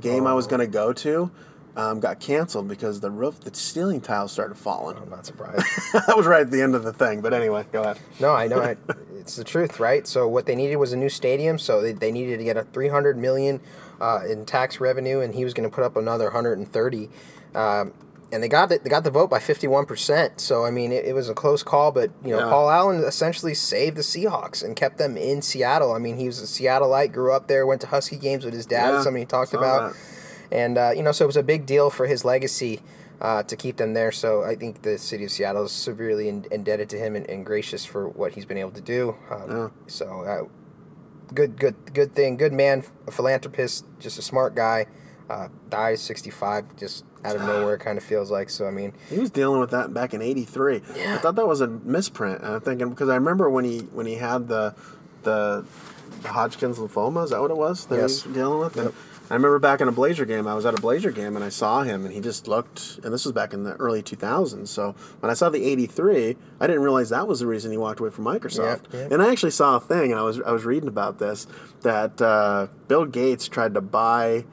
[0.00, 0.50] game I was Oh.
[0.50, 1.30] going to go to
[1.76, 4.96] um, got canceled because the roof, the ceiling tiles started falling.
[4.98, 5.64] I'm not surprised.
[5.92, 7.20] that was right at the end of the thing.
[7.22, 7.98] But anyway, go ahead.
[8.20, 8.60] No, I know.
[8.60, 8.76] I,
[9.18, 10.06] it's the truth, right?
[10.06, 11.58] So what they needed was a new stadium.
[11.58, 13.60] So they, they needed to get a 300 million
[14.00, 17.08] uh, in tax revenue, and he was going to put up another 130.
[17.54, 17.94] Um,
[18.32, 18.82] and they got it.
[18.82, 20.40] They got the vote by 51 percent.
[20.40, 22.48] So I mean, it, it was a close call, but you know, Yeah.
[22.48, 25.92] Paul Allen essentially saved the Seahawks and kept them in Seattle.
[25.92, 28.64] I mean, he was a Seattleite, grew up there, went to Husky games with his
[28.64, 28.92] dad.
[28.94, 29.92] Yeah, something he talked about.
[29.92, 29.98] that.
[30.52, 32.80] And uh, you know, so it was a big deal for his legacy
[33.20, 34.12] uh, to keep them there.
[34.12, 37.44] So I think the city of Seattle is severely in- indebted to him and, and
[37.46, 39.16] gracious for what he's been able to do.
[39.30, 39.68] Um, Yeah.
[39.86, 42.36] So uh, good, good, good thing.
[42.36, 44.86] Good man, a philanthropist, just a smart guy.
[45.30, 48.50] Uh, dies sixty five, just out of nowhere, kind of feels like.
[48.50, 50.82] So I mean, He was dealing with that back in '83.
[50.96, 51.14] Yeah.
[51.14, 52.44] I thought that was a misprint.
[52.44, 54.74] I'm thinking because I remember when he when he had the
[55.22, 55.64] the,
[56.26, 57.24] Hodgkin's lymphoma.
[57.24, 58.22] Is that what it was that Yes.
[58.22, 58.76] he was dealing with?
[58.76, 58.92] And
[59.32, 60.46] I remember back in a Blazer game.
[60.46, 63.00] I was at a Blazer game and I saw him, and he just looked.
[63.02, 64.68] And this was back in the early 2000s.
[64.68, 68.00] So when I saw the '83, I didn't realize that was the reason he walked
[68.00, 68.92] away from Microsoft.
[68.92, 69.08] Yeah, yeah.
[69.10, 71.46] And I actually saw a thing, and I was I was reading about this
[71.80, 74.44] that uh, Bill Gates tried to buy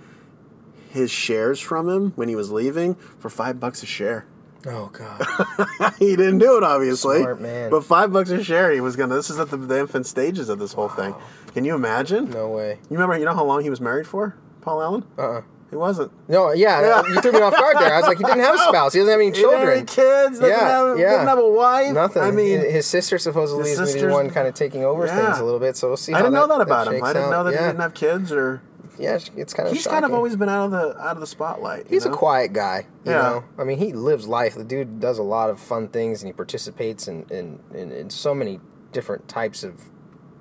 [0.89, 4.27] his shares from him when he was leaving for five bucks a share.
[4.65, 5.93] Oh God.
[5.99, 7.19] he didn't do it, obviously.
[7.19, 7.69] Smart man.
[7.69, 9.15] But five bucks a share, he was gonna.
[9.15, 11.13] This is at the, the infant stages of this whole thing.
[11.53, 12.29] Can you imagine?
[12.29, 12.79] No way.
[12.89, 13.17] You remember?
[13.17, 15.05] You know how long he was married for, Paul Allen?
[15.17, 15.21] Uh.
[15.21, 16.11] uh He wasn't.
[16.27, 16.51] No.
[16.51, 17.13] Yeah, Yeah.
[17.13, 17.93] You threw me off guard there.
[17.93, 18.93] I was like, he didn't have a spouse.
[18.93, 19.77] He doesn't have any He didn't have children.
[19.77, 20.39] any kids.
[20.39, 21.11] Doesn't Yeah, have, yeah.
[21.11, 21.93] Didn't have a wife.
[21.93, 22.21] Nothing.
[22.23, 25.25] I mean, his sister supposedly his is maybe the one kind of taking over Yeah.
[25.25, 25.77] things a little bit.
[25.77, 26.13] So we'll see.
[26.13, 26.93] I didn't know that that about him.
[26.93, 27.31] shakes I didn't out.
[27.31, 27.59] know that yeah.
[27.61, 28.61] he didn't have kids or.
[28.97, 29.73] Yeah, it's kind of.
[29.73, 31.85] He's kind of always been out of the out of the spotlight.
[31.85, 32.85] you He's a quiet guy.
[33.05, 33.21] You Yeah.
[33.21, 34.55] know, I mean, he lives life.
[34.55, 38.09] The dude does a lot of fun things, and he participates in in, in, in
[38.09, 38.59] so many
[38.91, 39.83] different types of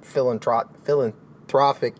[0.03, 1.95] philanthrop philanthropic.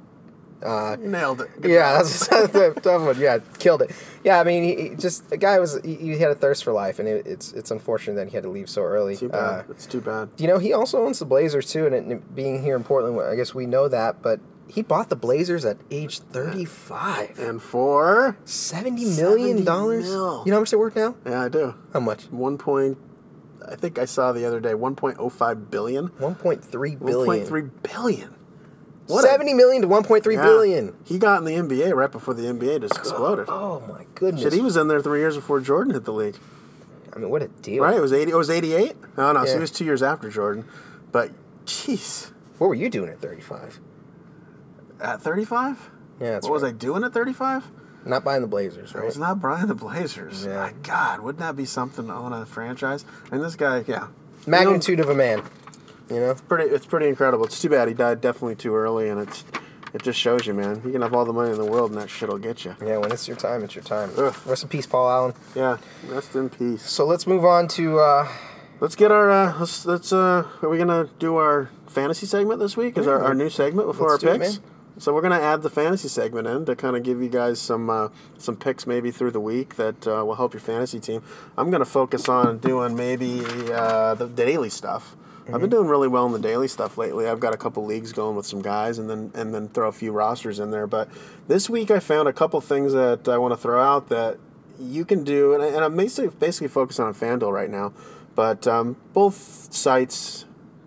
[0.63, 1.49] Uh, nailed it.
[1.61, 3.19] Good yeah, that's, that's a tough one.
[3.21, 3.93] Yeah, killed it.
[4.25, 6.73] Yeah, I mean, he, he just the guy was he, he had a thirst for
[6.73, 9.17] life, and it, it's it's unfortunate that he had to leave so early.
[9.17, 9.71] too Uh, bad.
[9.71, 10.31] it's too bad.
[10.37, 13.37] you know, he also owns the Blazers too, and it, being here in Portland, I
[13.37, 14.21] guess we know that.
[14.21, 17.39] But he bought the Blazers at age thirty-five.
[17.39, 20.05] And for Seventy million dollars.
[20.05, 20.43] mil.
[20.45, 21.15] You know how much they're worth now?
[21.25, 21.75] yeah, I do.
[21.93, 22.25] How much?
[22.31, 22.99] One point.
[23.67, 24.75] I think I saw the other day.
[24.75, 26.07] One point oh five billion.
[26.19, 27.27] One point three One billion.
[27.27, 28.35] point three billion.
[29.09, 30.43] What a- Seventy million to one point three Yeah.
[30.43, 30.95] billion.
[31.05, 33.47] He got in the NBA right before the NBA just exploded.
[33.49, 34.43] Oh, oh my goodness!
[34.43, 36.37] Shit, he was in there three years before Jordan hit the league.
[37.15, 37.83] I mean, what a deal!
[37.83, 37.97] Right?
[37.97, 38.31] It was eighty.
[38.31, 38.97] It was eighty-eight.
[39.17, 39.41] No, no.
[39.45, 39.55] So Yeah.
[39.55, 40.65] he was two years after Jordan.
[41.11, 41.31] But,
[41.65, 43.81] jeez, What were you doing at thirty-five?
[45.01, 45.91] at thirty-five.
[46.21, 46.65] Yeah, what was.
[46.65, 47.65] I doing at thirty-five?
[48.05, 49.07] Not buying the Blazers, I right?
[49.07, 50.45] was not buying the Blazers.
[50.47, 50.57] Yeah.
[50.57, 53.05] My God, wouldn't that be something to own a franchise?
[53.31, 54.07] And this guy, yeah,
[54.47, 55.43] Magnitude of a man.
[56.11, 56.35] You know.
[56.49, 56.71] pretty.
[56.75, 57.45] It's pretty incredible.
[57.45, 59.45] It's too bad he died definitely too early, and it's
[59.95, 60.83] it just shows you, man.
[60.85, 62.77] You can have all the money in the world, and that shit'll get you.
[62.85, 64.11] Yeah, when it's your time, it's your time.
[64.17, 64.35] Ugh.
[64.47, 65.35] Rest in peace, Paul Allen.
[65.55, 66.83] Yeah, rest in peace.
[66.83, 67.99] So let's move on to.
[67.99, 68.29] Uh,
[68.81, 69.29] Let's get our.
[69.29, 69.85] Uh, let's.
[69.85, 70.13] Let's.
[70.13, 72.97] Uh, are we gonna do our fantasy segment this week?
[72.97, 74.61] Is our, our new segment before our do it, picks?
[74.99, 77.91] So we're gonna add the fantasy segment in to kind of give you guys some
[77.91, 81.25] uh, some picks maybe through the week that uh, will help your fantasy team.
[81.57, 83.43] I'm gonna focus on doing maybe
[83.73, 85.17] uh, the daily stuff.
[85.49, 85.61] I've Mm-hmm.
[85.63, 87.27] been doing really well in the daily stuff lately.
[87.27, 89.93] I've got a couple leagues going with some guys, and then and then throw a
[89.93, 90.87] few rosters in there.
[90.87, 91.09] But
[91.47, 94.37] this week I found a couple things that I want to throw out that
[94.79, 97.95] you can do, and, I, and I'm basically basically focusing on FanDuel right now.
[98.35, 100.45] But um, both sites,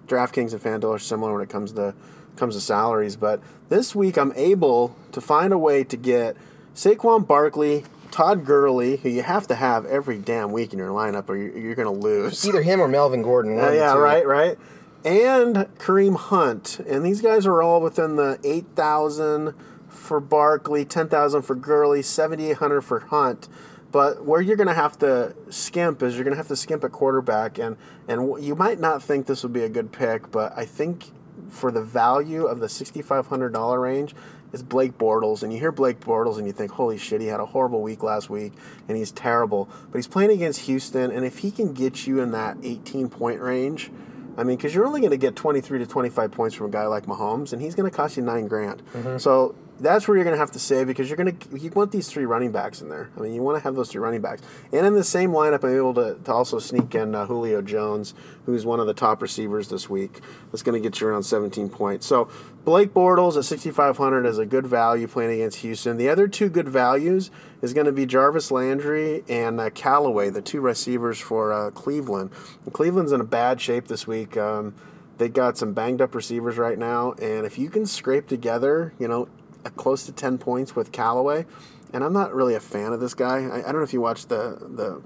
[0.08, 1.96] DraftKings and FanDuel, are similar when it comes to
[2.36, 3.16] comes to salaries.
[3.16, 6.38] But this week I'm able to find a way to get
[6.76, 11.30] Saquon Barkley, Todd Gurley, who you have to have every damn week in your lineup,
[11.30, 12.46] or you're, you're going to lose.
[12.46, 13.60] either him or Melvin Gordon.
[13.60, 14.58] Uh, yeah, right, right.
[15.04, 19.56] And Kareem Hunt, and these guys are all within the eight thousand
[19.90, 23.48] for Barkley, ten thousand for Gurley, seventy eight hundred for Hunt.
[23.92, 26.84] But where you're going to have to skimp is you're going to have to skimp
[26.84, 30.54] at quarterback, and and you might not think this would be a good pick, but
[30.56, 31.12] I think
[31.50, 34.14] for the value of the sixty five hundred dollar range.
[34.54, 37.40] Is Blake Bortles, and you hear Blake Bortles, and you think, "Holy shit, he had
[37.40, 38.54] a horrible week last week,
[38.88, 42.32] and he's terrible." But he's playing against Houston, and if he can get you in
[42.32, 43.92] that 18 point range,
[44.38, 46.86] I mean, because you're only going to get 23 to 25 points from a guy
[46.86, 48.82] like Mahomes, and he's going to cost you nine grand.
[48.94, 49.18] Mm-hmm.
[49.18, 51.92] So that's where you're going to have to save because you're going to you want
[51.92, 53.10] these three running backs in there.
[53.18, 54.42] I mean, you want to have those three running backs,
[54.72, 58.14] and in the same lineup, I'm able to, to also sneak in uh, Julio Jones,
[58.46, 60.22] who's one of the top receivers this week.
[60.52, 62.06] That's going to get you around 17 points.
[62.06, 62.30] So
[62.64, 65.98] Blake Bortles at 6,500 is a good value playing against Houston.
[65.98, 70.42] The other two good values is going to be Jarvis Landry and uh, Callaway, the
[70.42, 72.30] two receivers for uh, Cleveland.
[72.66, 74.38] And Cleveland's in a bad shape this week.
[74.38, 74.76] Um,
[75.18, 79.08] they got some banged up receivers right now, and if you can scrape together, you
[79.08, 79.28] know,
[79.70, 81.46] close to 10 points with Callaway,
[81.94, 83.46] and I'm not really a fan of this guy.
[83.46, 85.02] I, I don't know if you watched the the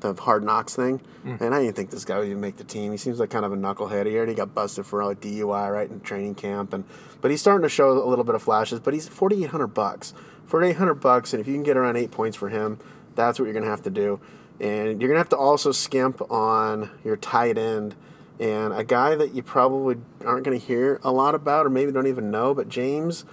[0.00, 1.40] the hard knocks thing, mm.
[1.40, 2.92] and I didn't think this guy would even make the team.
[2.92, 4.06] He seems like kind of a knucklehead.
[4.06, 6.84] He already got busted for like DUI right in training camp, and
[7.20, 8.80] but he's starting to show a little bit of flashes.
[8.80, 10.14] But he's 4,800 bucks.
[10.46, 12.78] 4,800 bucks, and if you can get around eight points for him,
[13.14, 14.20] that's what you're gonna have to do.
[14.60, 17.94] And you're gonna have to also skimp on your tight end.
[18.38, 21.90] And a guy that you probably aren't going to hear a lot about, or maybe
[21.90, 23.24] don't even know, but James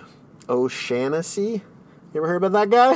[0.50, 1.62] O'Shaughnessy.
[2.14, 2.96] You ever heard about that guy?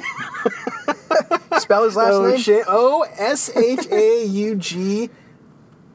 [1.59, 2.63] Spell his last name.
[2.67, 5.09] O S H A U G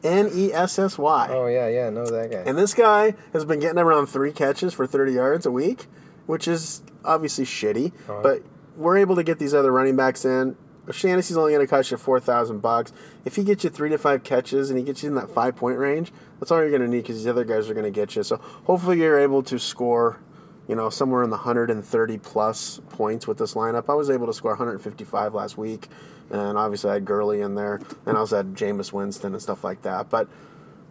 [0.03, 1.29] N E S S Y.
[1.31, 2.39] Oh yeah, yeah, know that guy.
[2.39, 5.87] And this guy has been getting around three catches for 30 yards a week,
[6.27, 7.93] which is obviously shitty.
[8.09, 8.21] Uh-huh.
[8.23, 8.43] But
[8.77, 10.57] we're able to get these other running backs in.
[10.89, 12.93] O'Shaughnessy's only going to cost you 4000 bucks.
[13.25, 15.55] If he gets you three to five catches and he gets you in that five
[15.55, 17.91] point range, that's all you're going to need because these other guys are going to
[17.91, 18.25] get you.
[18.25, 20.19] So hopefully you're able to score,
[20.69, 23.85] you know, somewhere in the 130 plus points with this lineup.
[23.89, 25.89] I was able to score 155 last week,
[26.31, 29.65] and obviously I had Gurley in there, and I also had Jameis Winston and stuff
[29.65, 30.09] like that.
[30.09, 30.29] But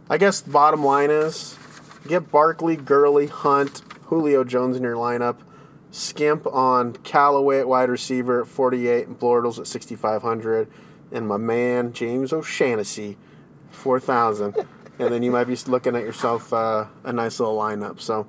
[0.09, 1.57] I guess the bottom line is
[2.07, 5.37] get Barkley, Gurley, Hunt, Julio Jones in your lineup.
[5.91, 10.69] Skimp on Callaway at wide receiver at 48 and Bortles at 6,500.
[11.11, 13.17] and my man James O'Shaughnessy,
[13.69, 14.55] four thousand,
[14.99, 18.01] and then you might be looking at yourself uh, a nice little lineup.
[18.01, 18.27] So.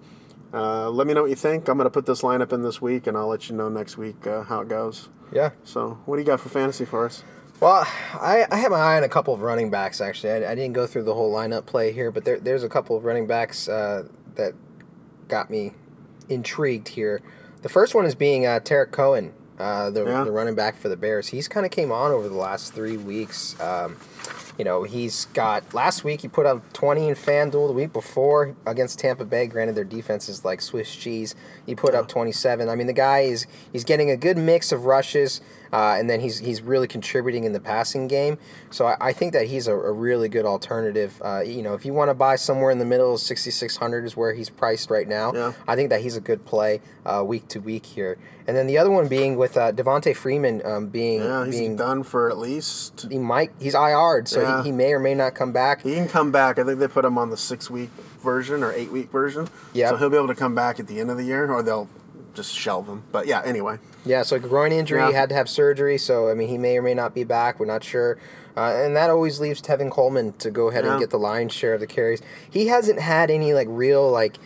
[0.53, 1.69] Uh, let me know what you think.
[1.69, 3.97] I'm going to put this lineup in this week, and I'll let you know next
[3.97, 5.09] week uh, how it goes.
[5.33, 5.51] Yeah.
[5.65, 7.25] So, what do you got for fantasy for us?
[7.61, 10.33] Well, I, I have my eye on a couple of running backs, actually.
[10.45, 12.97] I, I didn't go through the whole lineup play here, but there, there's a couple
[12.97, 14.53] of running backs uh, that
[15.29, 15.73] got me
[16.29, 17.23] intrigued here.
[17.63, 20.25] The first one is being uh, Tarik Cohen, uh, the, Yeah.
[20.25, 21.29] the running back for the Bears.
[21.29, 23.59] He's kind of came on over the last three weeks.
[23.61, 23.97] Um,
[24.59, 27.69] you know, he's got last week he put up 20 in FanDuel.
[27.69, 31.35] The week before against Tampa Bay, granted their defense is like Swiss cheese,
[31.67, 32.69] he put up 27.
[32.69, 35.41] I mean, the guy is he's getting a good mix of rushes,
[35.73, 38.39] uh, and then he's he's really contributing in the passing game.
[38.71, 41.21] So I, I think that he's a, a really good alternative.
[41.25, 44.35] Uh, you know, if you want to buy somewhere in the middle, 6,600 is where
[44.35, 45.33] he's priced right now.
[45.33, 45.53] Yeah.
[45.67, 48.19] I think that he's a good play uh, week to week here.
[48.47, 51.77] And then the other one being with uh, Devonta Freeman um, being Yeah, he's being
[51.77, 53.07] done for at least.
[53.09, 54.63] he might he's IR'd, so Yeah.
[54.63, 55.83] he, he may or may not come back.
[55.83, 56.59] He can come back.
[56.59, 57.91] I think they put him on the six week
[58.23, 59.49] version or eight week version.
[59.73, 59.91] Yeah.
[59.91, 61.89] So he'll be able to come back at the end of the year, or they'll
[62.35, 63.03] just shelve him.
[63.13, 63.79] But yeah, anyway.
[64.05, 65.09] Yeah, so groin injury, Yeah.
[65.09, 67.61] he had to have surgery, so I mean he may or may not be back.
[67.61, 68.19] We're not sure,
[68.57, 70.93] uh, and that always leaves Tevin Coleman to go ahead Yeah.
[70.93, 72.21] and get the lion's share of the carries.
[72.51, 74.39] He hasn't had any like real like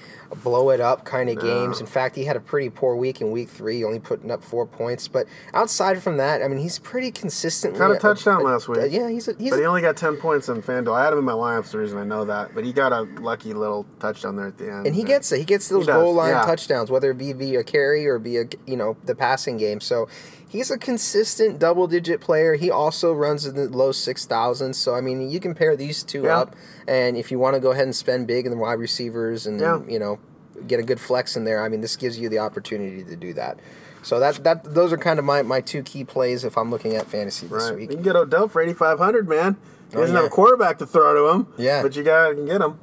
[0.42, 1.80] blow it up kind of games.
[1.80, 4.66] In fact, he had a pretty poor week in week three, only putting up four
[4.66, 5.08] points.
[5.08, 8.90] But outside from that, I mean he's pretty consistently a a- touchdown a- last week.
[8.90, 10.94] yeah, he's a, he's But he only got 10 points in FanDuel.
[10.94, 12.54] I had him in my lineups, the reason I know that.
[12.54, 14.86] But he got a lucky little touchdown there at the end.
[14.86, 15.38] And he gets it.
[15.38, 16.44] He gets those does, goal line yeah.
[16.44, 19.80] touchdowns, whether it be via carry or be a you know the passing game.
[19.80, 20.08] So
[20.48, 22.54] he's a consistent double digit player.
[22.54, 24.78] He also runs in the low six thousands.
[24.78, 26.38] So I mean, you can pair these two Yeah.
[26.40, 26.56] up,
[26.88, 29.60] and if you want to go ahead and spend big in the wide receivers and
[29.60, 29.80] Yeah.
[29.88, 30.18] you know
[30.66, 33.34] get a good flex in there, I mean, this gives you the opportunity to do
[33.34, 33.58] that.
[34.02, 36.94] So that that those are kind of my, my two key plays if I'm looking
[36.96, 37.80] at fantasy this Right.
[37.80, 39.56] You can get Odell for 8500 man.
[39.90, 40.28] He Oh, doesn't have yeah.
[40.28, 41.46] a quarterback to throw to him.
[41.56, 41.82] Yeah.
[41.82, 42.78] But you got to get him.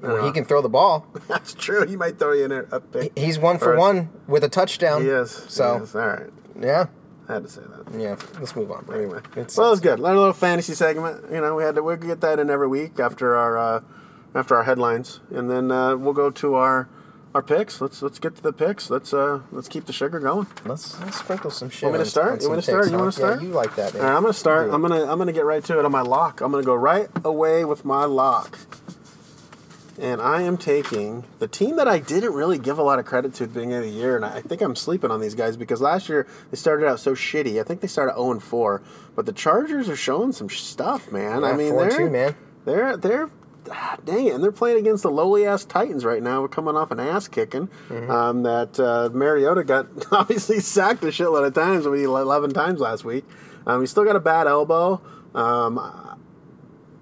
[0.00, 1.06] Where he can throw the ball.
[1.28, 1.86] That's true.
[1.86, 3.16] He might throw you in a pick.
[3.16, 5.04] He's one for Or- one with a touchdown.
[5.04, 5.44] Yes.
[5.48, 5.94] So He is.
[5.94, 6.30] All right.
[6.60, 6.86] Yeah,
[7.28, 7.98] I had to say that.
[8.00, 8.16] yeah.
[8.38, 8.84] Let's move on.
[8.84, 8.96] bro.
[8.96, 9.98] Anyway, It's- well, it was good.
[9.98, 11.24] A little fantasy segment.
[11.32, 13.80] You know, we had to we get that in every week after our uh,
[14.34, 16.88] after our headlines, and then uh, we'll go to our
[17.34, 17.80] our picks.
[17.80, 18.90] Let's let's get to the picks.
[18.90, 20.46] Let's uh let's keep the sugar going.
[20.66, 21.84] Let's, let's sprinkle some shit.
[21.88, 22.42] Want me to start?
[22.42, 22.90] You want to start?
[22.90, 23.40] You want to start?
[23.40, 24.02] Yeah, you like that, man.
[24.02, 24.70] All right, I'm gonna start.
[24.70, 26.40] I'm gonna I'm gonna get right to it on my lock.
[26.42, 28.58] I'm gonna go right away with my lock.
[30.00, 33.34] And I am taking the team that I didn't really give a lot of credit
[33.34, 35.56] to at the beginning of the year, and I think I'm sleeping on these guys
[35.56, 37.60] because last year they started out so shitty.
[37.60, 38.82] I think they started 0 and 4,
[39.14, 41.44] but the Chargers are showing some stuff, man.
[41.44, 42.34] I mean, they're 2, man.
[42.64, 43.28] they're they're
[43.70, 46.40] ah, dang it, and they're playing against the lowly ass Titans right now.
[46.40, 48.10] We're coming off an ass kicking Mm-hmm.
[48.10, 51.86] um, that uh, Mariota got obviously sacked a shitload of times.
[51.86, 53.24] We 11 times last week.
[53.66, 55.00] Um, he's still got a bad elbow.
[55.34, 55.78] Um,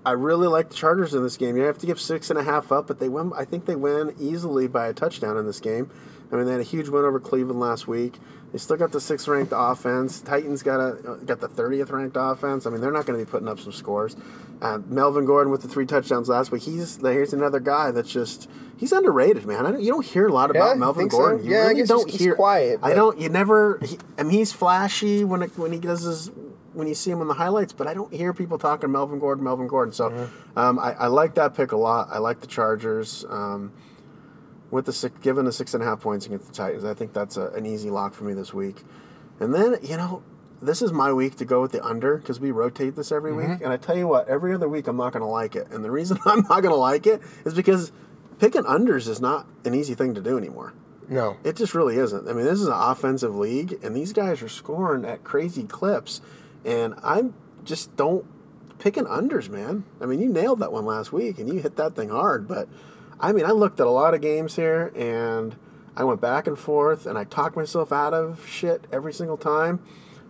[0.05, 1.57] I really like the Chargers in this game.
[1.57, 3.33] You have to give six and a half up, but they win.
[3.37, 5.91] I think they win easily by a touchdown in this game.
[6.33, 8.15] I mean, they had a huge win over Cleveland last week.
[8.53, 10.21] They still got the sixth ranked offense.
[10.21, 12.67] Titans got a got the thirtieth ranked offense.
[12.67, 14.17] I mean, they're not going to be putting up some scores.
[14.61, 16.63] Uh, Melvin Gordon with the three touchdowns last week.
[16.63, 19.67] He's here's another guy that's just he's underrated, man.
[19.67, 21.19] I don't, you don't hear a lot Yeah, about Melvin think so?
[21.19, 21.45] Gordon.
[21.47, 22.35] You Yeah, I really guess don't he's- he's hear.
[22.35, 23.19] quiet, I don't.
[23.21, 23.79] You never.
[23.83, 26.31] He, I mean, he's flashy when it, when he does his
[26.73, 29.43] when you see him in the highlights, but I don't hear people talking Melvin Gordon,
[29.45, 29.93] Melvin Gordon.
[29.93, 30.59] So Mm-hmm.
[30.59, 32.09] um, I, I like that pick a lot.
[32.11, 33.25] I like the Chargers.
[33.29, 33.73] Um,
[34.71, 37.13] with the six, given the six and a half points against the Titans, I think
[37.13, 38.83] that's a, an easy lock for me this week.
[39.41, 40.23] And then you know,
[40.63, 43.53] this is my week to go with the under because we rotate this every Mm-hmm.
[43.53, 43.61] week.
[43.63, 45.69] And I tell you what, every other week I'm not going to like it.
[45.71, 47.93] And the reason I'm not going to like it is because
[48.39, 50.75] picking unders is not an easy thing to do anymore.
[51.09, 51.37] No.
[51.43, 52.29] It just really isn't.
[52.29, 56.21] I mean, this is an offensive league, and these guys are scoring at crazy clips,
[56.65, 58.25] and I'm just don't
[58.79, 59.85] picking unders, man.
[60.01, 62.47] I mean, you nailed that one last week, and you hit that thing hard.
[62.47, 62.69] But
[63.21, 65.55] I mean, I looked at a lot of games here, and
[65.95, 69.81] I went back and forth, and I talked myself out of shit every single time.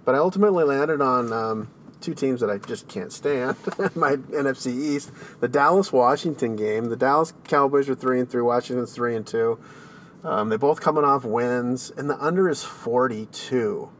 [0.04, 3.56] But I ultimately landed on um, two teams that I just can't stand.
[3.94, 6.86] My NFC East, the Dallas Washington game.
[6.86, 8.42] The Dallas Cowboys are three and three.
[8.42, 9.60] Washington's three and two.
[10.24, 13.90] Um, they're both coming off wins, and the under is 42.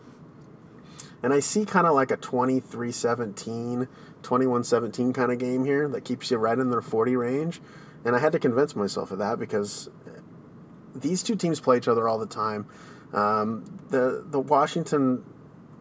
[1.23, 3.89] And I see kind of like a 23 17,
[4.23, 7.61] 21 17 kind of game here that keeps you right in their 40 range.
[8.05, 9.91] And I had to convince myself of that because
[10.95, 12.67] these two teams play each other all the time.
[13.13, 15.25] Um, the the Washington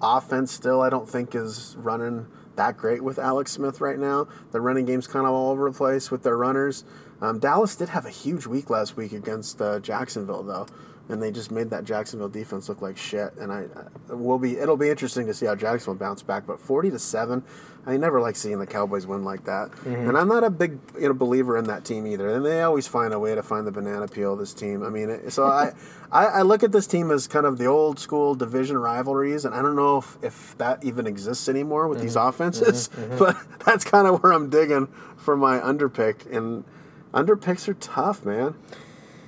[0.02, 4.28] offense still I don't think is running that great with Alex Smith right now.
[4.52, 6.84] The running game's kind of all over the place with their runners.
[7.22, 10.68] Um, Dallas did have a huge week last week against uh, Jacksonville though.
[11.10, 13.34] And they just made that Jacksonville defense look like shit.
[13.38, 13.66] And I,
[14.10, 16.45] I will be it'll be interesting to see how Jacksonville bounce back.
[16.47, 17.43] But forty to seven,
[17.86, 19.72] I never like seeing the Cowboys win like that.
[19.72, 20.10] Mm-hmm.
[20.10, 22.30] And I'm not a big you know believer in that team either.
[22.30, 24.36] And they always find a way to find the banana peel.
[24.36, 24.84] This team.
[24.84, 25.74] I mean, it, so I,
[26.12, 29.55] I I look at this team as kind of the old school division rivalries, and
[29.55, 32.30] I don't know if, if that even exists anymore with these Mm-hmm.
[32.30, 32.89] offenses.
[33.18, 33.36] But
[33.66, 34.88] that's kind of where I'm digging
[35.18, 36.64] for my underpick and.
[37.12, 38.53] Underpicks are tough, man.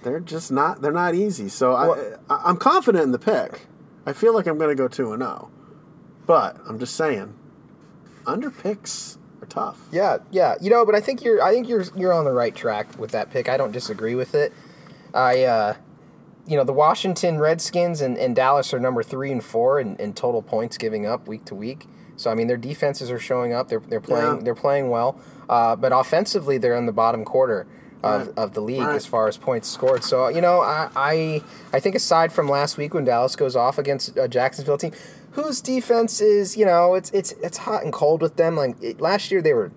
[0.04, 0.82] They're just not.
[0.82, 1.50] They're not easy.
[1.50, 3.68] So Well- I, I'm confident in the pick.
[4.06, 5.52] I feel like I'm going to go two and zero,
[6.26, 7.36] but I'm just saying,
[8.26, 9.80] underpicks are tough.
[9.92, 10.56] Yeah, yeah.
[10.62, 13.12] You know, but I think you're I think you're you're on the right track with
[13.12, 13.50] that pick.
[13.50, 14.54] I don't disagree with it.
[15.14, 15.76] I uh
[16.48, 20.14] you know, the Washington Redskins and, and Dallas are number three and four in, in
[20.14, 21.86] total points giving up week to week.
[22.16, 23.68] So I mean their defenses are showing up.
[23.70, 24.44] They're they're playing Yeah.
[24.44, 25.20] they're playing well.
[25.50, 27.68] Uh, but offensively they're in the bottom quarter
[28.04, 28.38] of, Right.
[28.38, 28.96] of the league Right.
[28.96, 30.04] as far as points scored.
[30.04, 31.42] So you know, I, I
[31.74, 34.92] I think aside from last week when Dallas goes off against a Jacksonville team,
[35.32, 38.56] whose defense is you know it's it's it's hot and cold with them.
[38.56, 39.72] Like it, last year they were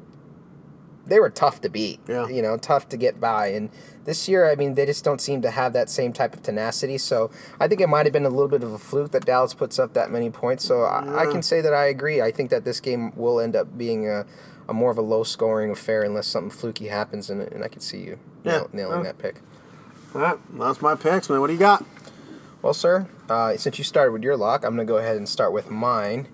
[1.06, 2.00] they were tough to beat.
[2.08, 2.28] Yeah.
[2.28, 3.48] You know, tough to get by.
[3.48, 3.68] And
[4.06, 6.96] this year, I mean, they just don't seem to have that same type of tenacity.
[6.96, 9.52] So I think it might have been a little bit of a fluke that Dallas
[9.52, 10.64] puts up that many points.
[10.64, 12.22] So I, I can say that I agree.
[12.22, 14.24] I think that this game will end up being a,
[14.68, 17.30] a more of a low scoring affair unless something fluky happens.
[17.30, 18.52] And, and I can see you Yeah.
[18.52, 19.40] nail, nailing that pick.
[20.14, 21.40] All right, that's my picks, man.
[21.40, 21.84] What do you got?
[22.62, 25.28] Well, sir, uh, since you started with your lock, I'm going to go ahead and
[25.28, 26.28] start with mine.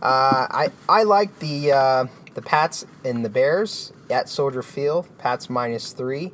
[0.00, 5.08] Uh, I I like the uh, the Pats and the Bears at Soldier Field.
[5.18, 6.32] Pats minus three.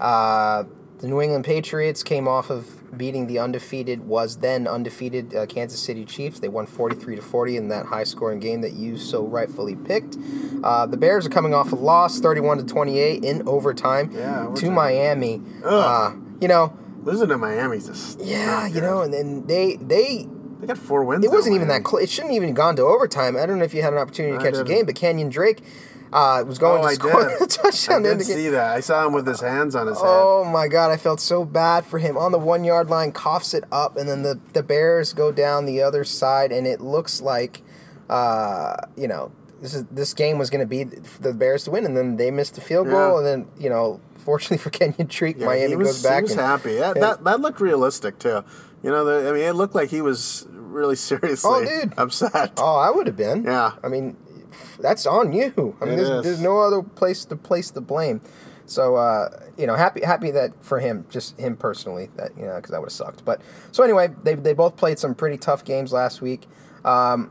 [0.00, 0.64] Uh,
[0.98, 5.80] the New England Patriots came off of beating the undefeated, was then undefeated uh, Kansas
[5.80, 6.40] City Chiefs.
[6.40, 10.16] They won 43 to 40 in that high scoring game that you so rightfully picked.
[10.64, 14.70] Uh, the Bears are coming off a loss, 31 to 28 in overtime Yeah, to.
[14.70, 15.42] Miami.
[15.64, 20.26] Uh, you know, Losing to Miami's just yeah, you know, and then they they
[20.60, 21.24] they got four wins.
[21.24, 21.84] it wasn't even that Miami.
[21.84, 22.02] close.
[22.02, 23.36] It shouldn't even gone to overtime.
[23.36, 24.76] I don't know if you had an opportunity to I catch the didn't.
[24.76, 25.62] game, but Kenyon Drake
[26.12, 27.40] uh, was going Oh, to I score did.
[27.42, 28.06] a touchdown.
[28.06, 28.76] I did see that.
[28.76, 30.06] I saw him with his hands on his head.
[30.08, 32.16] Oh my god, I felt so bad for him.
[32.16, 35.66] On the one yard line, coughs it up, and then the, the Bears go down
[35.66, 37.62] the other side, and it looks like,
[38.08, 41.84] uh, you know, this is this game was going to be the Bears to win,
[41.84, 43.16] and then they missed the field goal, Yeah.
[43.18, 46.18] and then you know, fortunately for Kenyon Drake, Yeah, Miami was, goes back.
[46.18, 46.74] He was and, happy.
[46.76, 48.44] That, and- that that looked realistic too.
[48.82, 51.92] You know, the, I mean, it looked like he was really seriously Oh, dude.
[51.98, 52.52] upset.
[52.58, 53.42] Oh, I would have been.
[53.42, 53.72] Yeah.
[53.82, 54.16] I mean,
[54.80, 55.76] that's on you.
[55.80, 58.20] I mean, there's, there's no other place to place the blame.
[58.66, 62.56] So, uh, you know, happy happy that for him, just him personally, that you know,
[62.56, 63.24] because that would have sucked.
[63.24, 63.40] But
[63.72, 66.46] so anyway, they they both played some pretty tough games last week.
[66.84, 67.30] Um,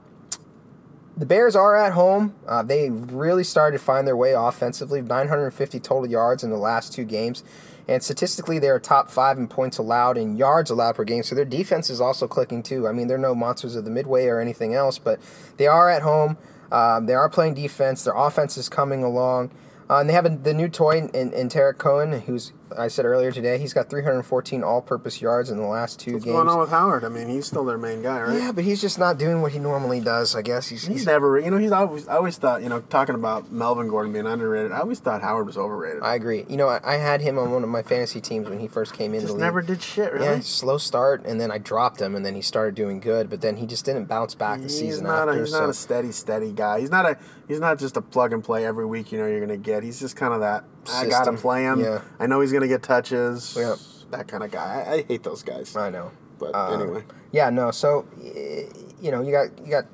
[1.16, 2.36] the Bears are at home.
[2.48, 5.02] Uh, they really started to find their way offensively.
[5.02, 7.44] 950 total yards in the last two games.
[7.88, 11.24] And statistically, they're top five in points allowed and yards allowed per game.
[11.24, 12.88] So their defense is also clicking too.
[12.88, 15.20] I mean, they're no monsters of the midway or anything else, but
[15.58, 16.38] they are at home.
[16.72, 18.04] Um, they are playing defense.
[18.04, 19.52] Their offense is coming along.
[19.90, 22.88] Uh, and they have a, the new toy in, in, in Tarik Cohen, who's I
[22.88, 26.34] said earlier today, he's got 314 all-purpose yards in the last two What's games.
[26.36, 27.04] going on with Howard?
[27.04, 28.38] I mean, he's still their main guy, right?
[28.38, 30.36] Yeah, but he's just not doing what he normally does.
[30.36, 32.82] I guess he's, He's he's never, you know, he's always, I always thought, you know,
[32.82, 36.02] talking about Melvin Gordon being underrated, I always thought Howard was overrated.
[36.04, 36.46] I agree.
[36.50, 38.94] You know, I, I had him on one of my fantasy teams when he first
[38.94, 39.22] came in.
[39.22, 39.42] just the league.
[39.42, 40.26] never did shit, really.
[40.26, 43.42] Yeah, slow start, and then I dropped him, and then he started doing good, but
[43.42, 45.40] then he just didn't bounce back the he's season not after.
[45.42, 46.80] a, he's so not a steady, steady guy.
[46.80, 49.12] He's not a, he's not just a plug and play every week.
[49.12, 49.84] You know, you're gonna get.
[49.84, 50.64] He's just kind of that.
[50.90, 51.38] I gotta System.
[51.38, 51.80] play him.
[51.82, 52.02] Yeah.
[52.20, 53.56] I know he's gonna get touches.
[53.58, 53.76] Yeah.
[54.12, 54.86] That kind of guy.
[54.88, 55.76] I, I hate those guys.
[55.76, 56.12] I know.
[56.40, 57.72] But Um, anyway, Yeah, no.
[57.72, 58.06] So,
[59.02, 59.86] you know, you got you got,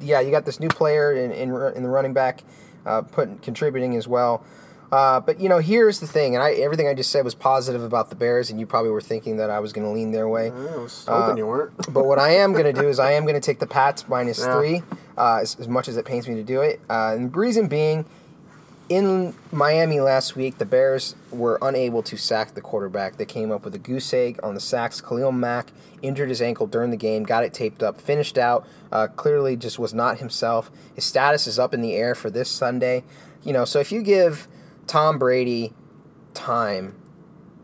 [0.00, 2.42] yeah, you got this new player in in, in the running back,
[2.84, 4.44] uh, putting contributing as well.
[4.92, 7.82] Uh, but you know, here's the thing, and I everything I just said was positive
[7.82, 10.28] about the Bears, and you probably were thinking that I was going to lean their
[10.28, 10.50] way.
[10.50, 11.92] I was hoping Uh, you weren't.
[11.92, 14.08] But what I am going to do is I am going to take the Pats
[14.08, 14.54] minus Yeah.
[14.54, 14.82] three,
[15.18, 16.80] uh, as, as much as it pains me to do it.
[16.88, 18.04] Uh, and the reason being,
[18.88, 23.16] in Miami last week, the Bears were unable to sack the quarterback.
[23.16, 25.00] They came up with a goose egg on the sacks.
[25.00, 25.72] Khalil Mack
[26.02, 28.66] injured his ankle during the game, got it taped up, finished out.
[28.92, 30.70] Uh, clearly, just was not himself.
[30.94, 33.02] His status is up in the air for this Sunday.
[33.42, 34.46] You know, so if you give
[34.86, 35.72] Tom Brady
[36.34, 36.94] time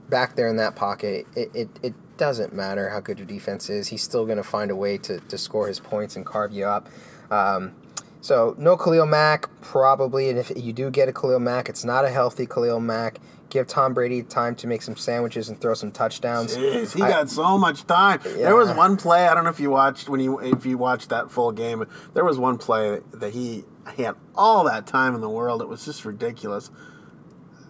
[0.08, 3.88] back there in that pocket, it, it, it doesn't matter how good your defense is.
[3.88, 6.66] He's still going to find a way to, to score his points and carve you
[6.66, 6.88] up.
[7.30, 7.74] Um,
[8.22, 12.06] so no Khalil Mack probably, and if you do get a Khalil Mack, it's not
[12.06, 13.18] a healthy Khalil Mack.
[13.50, 16.56] Give Tom Brady time to make some sandwiches and throw some touchdowns.
[16.56, 18.18] Jeez, he I- got so much time.
[18.24, 19.28] There was one play.
[19.28, 21.84] I don't know if you watched when you if you watched that full game.
[22.14, 23.64] There was one play that he
[23.94, 25.60] he had all that time in the world.
[25.60, 26.70] It was just ridiculous.